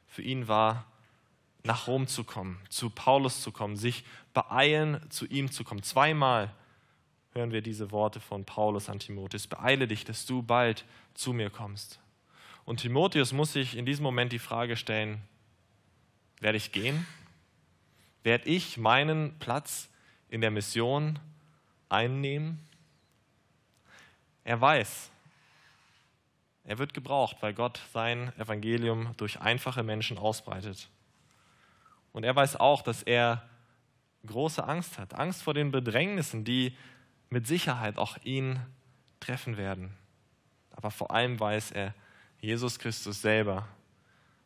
für 0.06 0.22
ihn 0.22 0.48
war, 0.48 0.86
nach 1.62 1.86
Rom 1.86 2.06
zu 2.06 2.24
kommen, 2.24 2.58
zu 2.70 2.88
Paulus 2.90 3.42
zu 3.42 3.52
kommen, 3.52 3.76
sich 3.76 4.04
beeilen, 4.32 5.00
zu 5.10 5.26
ihm 5.26 5.50
zu 5.50 5.62
kommen. 5.62 5.82
Zweimal 5.82 6.50
hören 7.32 7.52
wir 7.52 7.60
diese 7.60 7.90
Worte 7.90 8.20
von 8.20 8.44
Paulus 8.44 8.88
an 8.88 8.98
Timotheus. 8.98 9.46
Beeile 9.46 9.86
dich, 9.86 10.04
dass 10.04 10.24
du 10.24 10.42
bald 10.42 10.84
zu 11.14 11.32
mir 11.32 11.50
kommst. 11.50 12.00
Und 12.64 12.80
Timotheus 12.80 13.32
muss 13.32 13.52
sich 13.52 13.76
in 13.76 13.86
diesem 13.86 14.02
Moment 14.02 14.32
die 14.32 14.38
Frage 14.38 14.76
stellen, 14.76 15.22
werde 16.40 16.58
ich 16.58 16.72
gehen? 16.72 17.06
Werde 18.22 18.48
ich 18.48 18.76
meinen 18.76 19.38
Platz 19.38 19.88
in 20.28 20.40
der 20.40 20.50
Mission 20.50 21.18
einnehmen? 21.88 22.66
Er 24.44 24.60
weiß, 24.60 25.10
er 26.64 26.78
wird 26.78 26.94
gebraucht, 26.94 27.36
weil 27.40 27.54
Gott 27.54 27.80
sein 27.92 28.32
Evangelium 28.38 29.14
durch 29.16 29.40
einfache 29.40 29.82
Menschen 29.82 30.18
ausbreitet. 30.18 30.88
Und 32.12 32.24
er 32.24 32.36
weiß 32.36 32.56
auch, 32.56 32.82
dass 32.82 33.02
er 33.02 33.42
große 34.26 34.62
Angst 34.62 34.98
hat, 34.98 35.14
Angst 35.14 35.42
vor 35.42 35.54
den 35.54 35.70
Bedrängnissen, 35.70 36.44
die 36.44 36.76
mit 37.30 37.46
Sicherheit 37.46 37.96
auch 37.96 38.18
ihn 38.24 38.60
treffen 39.20 39.56
werden. 39.56 39.94
Aber 40.72 40.90
vor 40.90 41.10
allem 41.10 41.38
weiß 41.38 41.72
er, 41.72 41.94
Jesus 42.40 42.78
Christus 42.78 43.20
selber, 43.20 43.68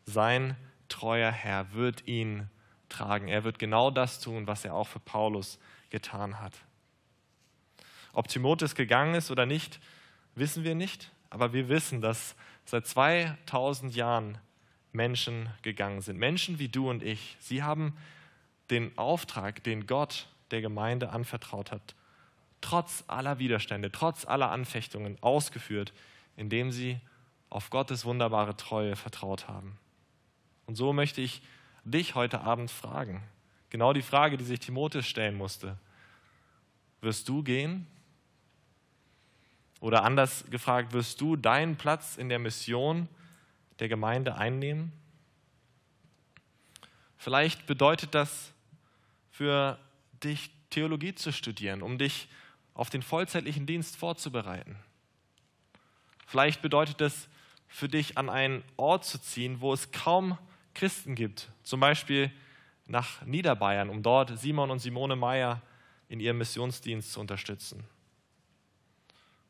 sein 0.05 0.57
treuer 0.89 1.31
Herr, 1.31 1.73
wird 1.73 2.07
ihn 2.07 2.49
tragen. 2.89 3.29
Er 3.29 3.45
wird 3.45 3.59
genau 3.59 3.91
das 3.91 4.21
tun, 4.21 4.47
was 4.47 4.65
er 4.65 4.75
auch 4.75 4.89
für 4.89 5.01
Paulus 5.01 5.59
getan 5.91 6.41
hat. 6.41 6.53
Ob 8.13 8.29
Timotheus 8.29 8.75
gegangen 8.75 9.15
ist 9.15 9.31
oder 9.31 9.47
nicht, 9.47 9.81
wissen 10.35 10.65
wir 10.65 10.75
nicht, 10.75 11.11
aber 11.31 11.53
wir 11.53 11.69
wissen, 11.69 12.01
dass 12.01 12.37
seit 12.65 12.87
2000 12.87 13.95
Jahren 13.95 14.39
Menschen 14.93 15.49
gegangen 15.63 16.01
sind. 16.01 16.19
Menschen 16.19 16.59
wie 16.59 16.69
du 16.69 16.89
und 16.89 17.03
ich. 17.03 17.37
Sie 17.41 17.63
haben 17.63 17.97
den 18.71 18.97
Auftrag, 18.97 19.63
den 19.65 19.87
Gott 19.87 20.29
der 20.51 20.61
Gemeinde 20.61 21.11
anvertraut 21.11 21.73
hat, 21.73 21.95
trotz 22.61 23.05
aller 23.09 23.39
Widerstände, 23.39 23.91
trotz 23.91 24.25
aller 24.25 24.51
Anfechtungen 24.51 25.19
ausgeführt, 25.21 25.93
indem 26.37 26.71
sie 26.71 27.01
auf 27.51 27.71
Gottes 27.71 28.05
wunderbare 28.05 28.57
Treue 28.57 28.97
vertraut 28.97 29.49
haben. 29.49 29.79
Und 30.67 30.77
so 30.77 30.93
möchte 30.93 31.21
ich 31.21 31.43
dich 31.85 32.15
heute 32.15 32.41
Abend 32.41 32.71
fragen, 32.71 33.23
genau 33.71 33.93
die 33.93 34.03
Frage, 34.03 34.37
die 34.37 34.45
sich 34.45 34.61
Timotheus 34.61 35.07
stellen 35.07 35.37
musste. 35.37 35.79
Wirst 37.01 37.29
du 37.29 37.43
gehen? 37.43 37.87
Oder 39.81 40.03
anders 40.03 40.45
gefragt, 40.51 40.95
wirst 40.95 41.21
du 41.21 41.37
deinen 41.37 41.77
Platz 41.77 42.17
in 42.17 42.31
der 42.31 42.39
Mission 42.39 43.09
der 43.79 43.89
Gemeinde 43.89 44.37
einnehmen? 44.37 44.93
Vielleicht 47.19 47.67
bedeutet 47.67 48.15
das 48.15 48.53
für 49.31 49.79
dich 50.23 50.51
Theologie 50.71 51.15
zu 51.15 51.33
studieren, 51.33 51.83
um 51.83 51.99
dich 51.99 52.29
auf 52.73 52.91
den 52.91 53.03
vollzeitlichen 53.03 53.67
Dienst 53.67 53.97
vorzubereiten. 53.97 54.77
Vielleicht 56.27 56.63
bedeutet 56.63 57.01
es 57.01 57.29
für 57.75 57.89
dich, 57.89 58.17
an 58.17 58.31
einen 58.31 58.63
Ort 58.77 59.05
zu 59.05 59.21
ziehen, 59.21 59.61
wo 59.61 59.73
es 59.73 59.91
kaum 59.91 60.39
Christen 60.75 61.17
gibt, 61.17 61.51
zum 61.65 61.81
Beispiel 61.81 62.31
nach 62.87 63.27
Niederbayern, 63.27 63.91
um 63.91 64.01
dort 64.01 64.39
Simon 64.39 64.71
und 64.71 64.79
Simone 64.79 65.17
Meyer 65.17 65.61
in 66.09 66.21
ihrem 66.21 66.39
Missionsdienst 66.39 67.13
zu 67.13 67.19
unterstützen. 67.19 67.83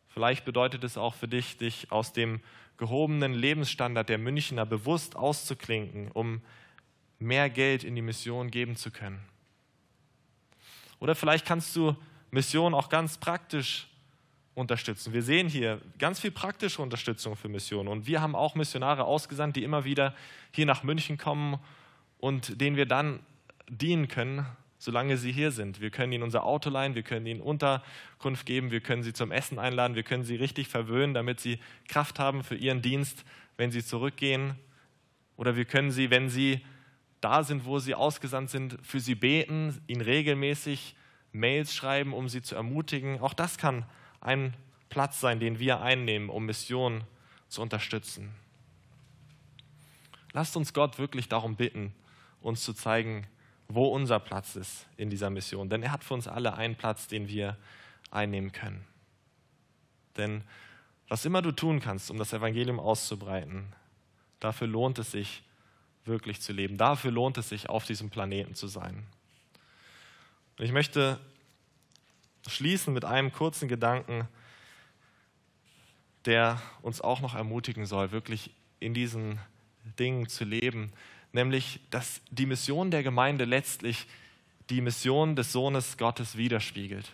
Vielleicht 0.08 0.46
bedeutet 0.46 0.84
es 0.84 0.96
auch 0.96 1.12
für 1.12 1.28
dich, 1.28 1.58
dich 1.58 1.92
aus 1.92 2.14
dem 2.14 2.40
gehobenen 2.78 3.34
Lebensstandard 3.34 4.08
der 4.08 4.16
Münchner 4.16 4.64
bewusst 4.64 5.16
auszuklinken, 5.16 6.10
um 6.10 6.40
mehr 7.18 7.50
Geld 7.50 7.84
in 7.84 7.94
die 7.94 8.00
Mission 8.00 8.50
geben 8.50 8.74
zu 8.74 8.90
können. 8.90 9.20
Oder 10.98 11.14
vielleicht 11.14 11.44
kannst 11.44 11.76
du 11.76 11.94
Mission 12.30 12.72
auch 12.72 12.88
ganz 12.88 13.18
praktisch 13.18 13.86
unterstützen. 14.54 15.12
Wir 15.12 15.22
sehen 15.22 15.48
hier 15.48 15.80
ganz 15.98 16.20
viel 16.20 16.30
praktische 16.30 16.80
Unterstützung 16.80 17.36
für 17.36 17.48
Missionen. 17.48 17.88
Und 17.88 18.06
wir 18.06 18.20
haben 18.20 18.36
auch 18.36 18.54
Missionare 18.54 19.04
ausgesandt, 19.04 19.56
die 19.56 19.64
immer 19.64 19.84
wieder 19.84 20.14
hier 20.52 20.66
nach 20.66 20.82
München 20.82 21.18
kommen 21.18 21.58
und 22.18 22.60
denen 22.60 22.76
wir 22.76 22.86
dann 22.86 23.20
dienen 23.68 24.08
können, 24.08 24.46
solange 24.78 25.16
sie 25.16 25.32
hier 25.32 25.50
sind. 25.50 25.80
Wir 25.80 25.90
können 25.90 26.12
ihnen 26.12 26.22
unser 26.22 26.44
Auto 26.44 26.70
leihen, 26.70 26.94
wir 26.94 27.02
können 27.02 27.26
ihnen 27.26 27.40
Unterkunft 27.40 28.46
geben, 28.46 28.70
wir 28.70 28.80
können 28.80 29.02
sie 29.02 29.12
zum 29.12 29.32
Essen 29.32 29.58
einladen, 29.58 29.96
wir 29.96 30.02
können 30.02 30.24
sie 30.24 30.36
richtig 30.36 30.68
verwöhnen, 30.68 31.14
damit 31.14 31.40
sie 31.40 31.58
Kraft 31.88 32.18
haben 32.18 32.44
für 32.44 32.54
ihren 32.54 32.82
Dienst, 32.82 33.24
wenn 33.56 33.70
sie 33.70 33.84
zurückgehen. 33.84 34.54
Oder 35.36 35.56
wir 35.56 35.64
können 35.64 35.90
sie, 35.90 36.10
wenn 36.10 36.28
sie 36.28 36.60
da 37.20 37.42
sind, 37.42 37.64
wo 37.64 37.78
sie 37.78 37.94
ausgesandt 37.94 38.50
sind, 38.50 38.78
für 38.82 39.00
sie 39.00 39.14
beten, 39.14 39.80
ihnen 39.86 40.02
regelmäßig 40.02 40.94
Mails 41.32 41.74
schreiben, 41.74 42.12
um 42.12 42.28
sie 42.28 42.42
zu 42.42 42.54
ermutigen. 42.54 43.20
Auch 43.20 43.34
das 43.34 43.58
kann 43.58 43.86
ein 44.24 44.56
Platz 44.88 45.20
sein, 45.20 45.38
den 45.38 45.60
wir 45.60 45.80
einnehmen, 45.80 46.28
um 46.28 46.46
Mission 46.46 47.04
zu 47.48 47.62
unterstützen. 47.62 48.34
Lasst 50.32 50.56
uns 50.56 50.72
Gott 50.72 50.98
wirklich 50.98 51.28
darum 51.28 51.54
bitten, 51.54 51.94
uns 52.40 52.64
zu 52.64 52.72
zeigen, 52.72 53.28
wo 53.68 53.86
unser 53.86 54.18
Platz 54.18 54.56
ist 54.56 54.86
in 54.96 55.10
dieser 55.10 55.30
Mission. 55.30 55.68
Denn 55.68 55.82
er 55.82 55.92
hat 55.92 56.02
für 56.02 56.14
uns 56.14 56.26
alle 56.26 56.54
einen 56.54 56.74
Platz, 56.74 57.06
den 57.06 57.28
wir 57.28 57.56
einnehmen 58.10 58.50
können. 58.50 58.84
Denn 60.16 60.42
was 61.08 61.24
immer 61.24 61.42
du 61.42 61.52
tun 61.52 61.80
kannst, 61.80 62.10
um 62.10 62.18
das 62.18 62.32
Evangelium 62.32 62.80
auszubreiten, 62.80 63.72
dafür 64.40 64.66
lohnt 64.66 64.98
es 64.98 65.12
sich, 65.12 65.42
wirklich 66.04 66.40
zu 66.40 66.52
leben. 66.52 66.76
Dafür 66.76 67.10
lohnt 67.10 67.38
es 67.38 67.48
sich, 67.48 67.68
auf 67.68 67.84
diesem 67.84 68.10
Planeten 68.10 68.54
zu 68.54 68.66
sein. 68.66 69.06
Und 70.58 70.64
ich 70.64 70.72
möchte 70.72 71.18
schließen 72.46 72.92
mit 72.92 73.04
einem 73.04 73.32
kurzen 73.32 73.68
Gedanken, 73.68 74.28
der 76.24 76.60
uns 76.82 77.00
auch 77.00 77.20
noch 77.20 77.34
ermutigen 77.34 77.86
soll, 77.86 78.10
wirklich 78.12 78.50
in 78.80 78.94
diesen 78.94 79.38
Dingen 79.98 80.28
zu 80.28 80.44
leben, 80.44 80.92
nämlich 81.32 81.80
dass 81.90 82.20
die 82.30 82.46
Mission 82.46 82.90
der 82.90 83.02
Gemeinde 83.02 83.44
letztlich 83.44 84.06
die 84.70 84.80
Mission 84.80 85.36
des 85.36 85.52
Sohnes 85.52 85.98
Gottes 85.98 86.36
widerspiegelt. 86.36 87.12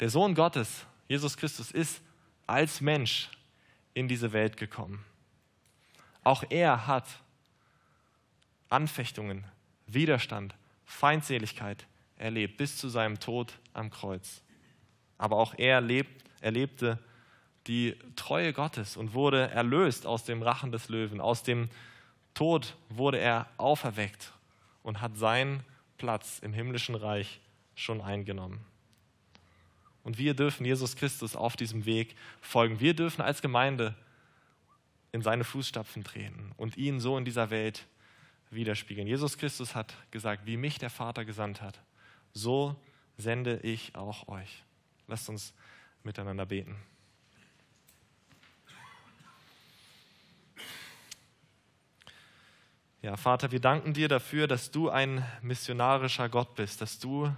Der 0.00 0.10
Sohn 0.10 0.34
Gottes, 0.34 0.84
Jesus 1.08 1.36
Christus, 1.36 1.70
ist 1.70 2.02
als 2.46 2.80
Mensch 2.80 3.30
in 3.94 4.08
diese 4.08 4.32
Welt 4.32 4.56
gekommen. 4.56 5.04
Auch 6.22 6.44
er 6.50 6.86
hat 6.86 7.06
Anfechtungen, 8.68 9.44
Widerstand, 9.86 10.54
Feindseligkeit, 10.84 11.86
erlebt, 12.20 12.56
bis 12.56 12.76
zu 12.76 12.88
seinem 12.88 13.18
Tod 13.18 13.58
am 13.72 13.90
Kreuz. 13.90 14.42
Aber 15.18 15.36
auch 15.36 15.54
er 15.56 15.80
lebt, 15.80 16.24
erlebte 16.40 16.98
die 17.66 17.96
Treue 18.16 18.52
Gottes 18.52 18.96
und 18.96 19.14
wurde 19.14 19.50
erlöst 19.50 20.06
aus 20.06 20.24
dem 20.24 20.42
Rachen 20.42 20.72
des 20.72 20.88
Löwen. 20.88 21.20
Aus 21.20 21.42
dem 21.42 21.68
Tod 22.34 22.76
wurde 22.88 23.18
er 23.18 23.48
auferweckt 23.56 24.32
und 24.82 25.00
hat 25.00 25.16
seinen 25.16 25.62
Platz 25.98 26.38
im 26.40 26.52
himmlischen 26.52 26.94
Reich 26.94 27.40
schon 27.74 28.00
eingenommen. 28.00 28.64
Und 30.02 30.18
wir 30.18 30.34
dürfen 30.34 30.64
Jesus 30.64 30.96
Christus 30.96 31.36
auf 31.36 31.56
diesem 31.56 31.84
Weg 31.84 32.16
folgen. 32.40 32.80
Wir 32.80 32.94
dürfen 32.94 33.20
als 33.20 33.42
Gemeinde 33.42 33.94
in 35.12 35.22
seine 35.22 35.44
Fußstapfen 35.44 36.04
treten 36.04 36.52
und 36.56 36.76
ihn 36.76 37.00
so 37.00 37.18
in 37.18 37.24
dieser 37.24 37.50
Welt 37.50 37.86
widerspiegeln. 38.50 39.06
Jesus 39.06 39.36
Christus 39.36 39.74
hat 39.74 39.94
gesagt, 40.10 40.46
wie 40.46 40.56
mich 40.56 40.78
der 40.78 40.90
Vater 40.90 41.24
gesandt 41.24 41.60
hat, 41.60 41.80
so 42.32 42.76
sende 43.16 43.58
ich 43.58 43.94
auch 43.94 44.28
euch. 44.28 44.62
Lasst 45.06 45.28
uns 45.28 45.52
miteinander 46.02 46.46
beten. 46.46 46.76
Ja, 53.02 53.16
Vater, 53.16 53.50
wir 53.50 53.60
danken 53.60 53.94
dir 53.94 54.08
dafür, 54.08 54.46
dass 54.46 54.70
du 54.70 54.90
ein 54.90 55.24
missionarischer 55.40 56.28
Gott 56.28 56.54
bist, 56.54 56.82
dass 56.82 56.98
du 56.98 57.34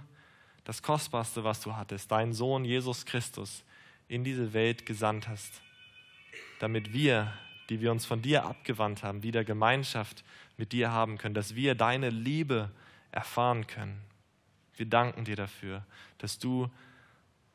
das 0.65 0.81
Kostbarste, 0.81 1.43
was 1.45 1.61
du 1.61 1.75
hattest, 1.75 2.11
deinen 2.11 2.33
Sohn 2.33 2.65
Jesus 2.65 3.05
Christus, 3.05 3.63
in 4.09 4.23
diese 4.25 4.51
Welt 4.53 4.85
gesandt 4.85 5.29
hast, 5.29 5.61
damit 6.59 6.91
wir, 6.91 7.33
die 7.69 7.79
wir 7.79 7.91
uns 7.91 8.05
von 8.05 8.21
dir 8.21 8.45
abgewandt 8.45 9.03
haben, 9.03 9.23
wieder 9.23 9.45
Gemeinschaft 9.45 10.25
mit 10.57 10.73
dir 10.73 10.91
haben 10.91 11.17
können, 11.17 11.33
dass 11.33 11.55
wir 11.55 11.75
deine 11.75 12.09
Liebe 12.09 12.69
erfahren 13.11 13.65
können. 13.65 14.01
Wir 14.75 14.85
danken 14.85 15.25
dir 15.25 15.35
dafür, 15.35 15.85
dass 16.17 16.39
du 16.39 16.69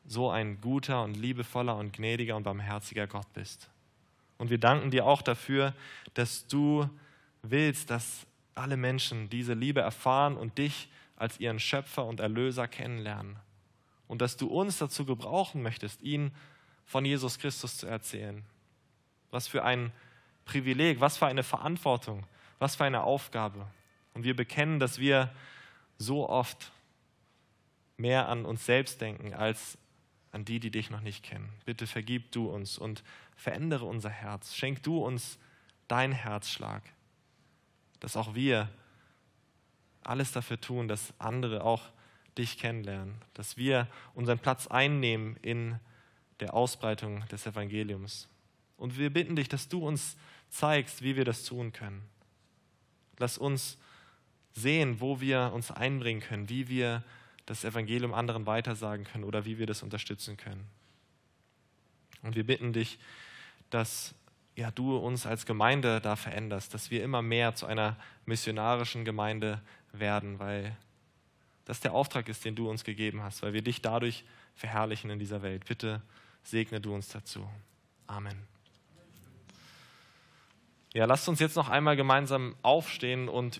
so 0.06 0.30
ein 0.30 0.60
guter 0.60 1.02
und 1.02 1.14
liebevoller 1.14 1.76
und 1.76 1.92
gnädiger 1.92 2.36
und 2.36 2.44
barmherziger 2.44 3.06
Gott 3.06 3.30
bist. 3.34 3.68
Und 4.38 4.50
wir 4.50 4.58
danken 4.58 4.90
dir 4.90 5.04
auch 5.04 5.20
dafür, 5.20 5.74
dass 6.14 6.46
du 6.46 6.88
willst, 7.42 7.90
dass 7.90 8.26
alle 8.54 8.76
Menschen 8.76 9.28
diese 9.28 9.54
Liebe 9.54 9.80
erfahren 9.80 10.36
und 10.36 10.58
dich 10.58 10.88
als 11.16 11.40
ihren 11.40 11.58
Schöpfer 11.58 12.06
und 12.06 12.20
Erlöser 12.20 12.68
kennenlernen. 12.68 13.36
Und 14.06 14.22
dass 14.22 14.36
du 14.36 14.46
uns 14.46 14.78
dazu 14.78 15.04
gebrauchen 15.04 15.62
möchtest, 15.62 16.02
ihnen 16.02 16.32
von 16.86 17.04
Jesus 17.04 17.38
Christus 17.38 17.76
zu 17.76 17.86
erzählen. 17.86 18.44
Was 19.30 19.46
für 19.46 19.64
ein 19.64 19.92
Privileg, 20.44 21.00
was 21.00 21.18
für 21.18 21.26
eine 21.26 21.42
Verantwortung, 21.42 22.24
was 22.58 22.76
für 22.76 22.84
eine 22.84 23.02
Aufgabe. 23.02 23.66
Und 24.14 24.24
wir 24.24 24.34
bekennen, 24.34 24.80
dass 24.80 24.98
wir 24.98 25.30
so 25.98 26.28
oft 26.28 26.72
mehr 27.98 28.28
an 28.28 28.44
uns 28.46 28.64
selbst 28.64 29.00
denken 29.00 29.34
als 29.34 29.76
an 30.32 30.44
die, 30.44 30.60
die 30.60 30.70
dich 30.70 30.90
noch 30.90 31.00
nicht 31.00 31.22
kennen. 31.22 31.50
Bitte 31.64 31.86
vergib 31.86 32.32
du 32.32 32.48
uns 32.48 32.78
und 32.78 33.02
verändere 33.36 33.84
unser 33.84 34.10
Herz. 34.10 34.54
Schenk 34.54 34.82
du 34.82 34.98
uns 34.98 35.38
dein 35.88 36.12
Herzschlag 36.12 36.82
dass 38.00 38.16
auch 38.16 38.34
wir 38.34 38.68
alles 40.02 40.32
dafür 40.32 40.60
tun, 40.60 40.88
dass 40.88 41.12
andere 41.18 41.64
auch 41.64 41.82
dich 42.36 42.58
kennenlernen, 42.58 43.16
dass 43.34 43.56
wir 43.56 43.88
unseren 44.14 44.38
Platz 44.38 44.66
einnehmen 44.68 45.36
in 45.42 45.78
der 46.40 46.54
Ausbreitung 46.54 47.26
des 47.28 47.46
Evangeliums. 47.46 48.28
Und 48.76 48.96
wir 48.96 49.10
bitten 49.12 49.34
dich, 49.34 49.48
dass 49.48 49.68
du 49.68 49.86
uns 49.86 50.16
zeigst, 50.48 51.02
wie 51.02 51.16
wir 51.16 51.24
das 51.24 51.44
tun 51.44 51.72
können. 51.72 52.02
Lass 53.18 53.36
uns 53.36 53.76
sehen, 54.52 55.00
wo 55.00 55.20
wir 55.20 55.50
uns 55.52 55.72
einbringen 55.72 56.20
können, 56.20 56.48
wie 56.48 56.68
wir 56.68 57.02
das 57.48 57.64
Evangelium 57.64 58.12
anderen 58.12 58.46
weitersagen 58.46 59.04
können 59.04 59.24
oder 59.24 59.44
wie 59.44 59.58
wir 59.58 59.66
das 59.66 59.82
unterstützen 59.82 60.36
können. 60.36 60.66
Und 62.22 62.36
wir 62.36 62.44
bitten 62.44 62.72
dich, 62.72 62.98
dass 63.70 64.14
ja, 64.54 64.70
du 64.70 64.96
uns 64.96 65.24
als 65.24 65.46
Gemeinde 65.46 66.00
da 66.00 66.16
veränderst, 66.16 66.74
dass 66.74 66.90
wir 66.90 67.02
immer 67.02 67.22
mehr 67.22 67.54
zu 67.54 67.66
einer 67.66 67.96
missionarischen 68.26 69.04
Gemeinde 69.04 69.62
werden, 69.92 70.38
weil 70.38 70.76
das 71.64 71.80
der 71.80 71.92
Auftrag 71.92 72.28
ist, 72.28 72.44
den 72.44 72.54
du 72.54 72.68
uns 72.68 72.84
gegeben 72.84 73.22
hast, 73.22 73.42
weil 73.42 73.52
wir 73.52 73.62
dich 73.62 73.82
dadurch 73.82 74.24
verherrlichen 74.54 75.10
in 75.10 75.18
dieser 75.18 75.42
Welt. 75.42 75.64
Bitte 75.66 76.02
segne 76.42 76.80
du 76.80 76.92
uns 76.94 77.08
dazu. 77.08 77.48
Amen. 78.06 78.36
Ja, 80.92 81.04
lasst 81.04 81.28
uns 81.28 81.38
jetzt 81.38 81.54
noch 81.56 81.68
einmal 81.68 81.96
gemeinsam 81.96 82.56
aufstehen 82.62 83.28
und 83.28 83.58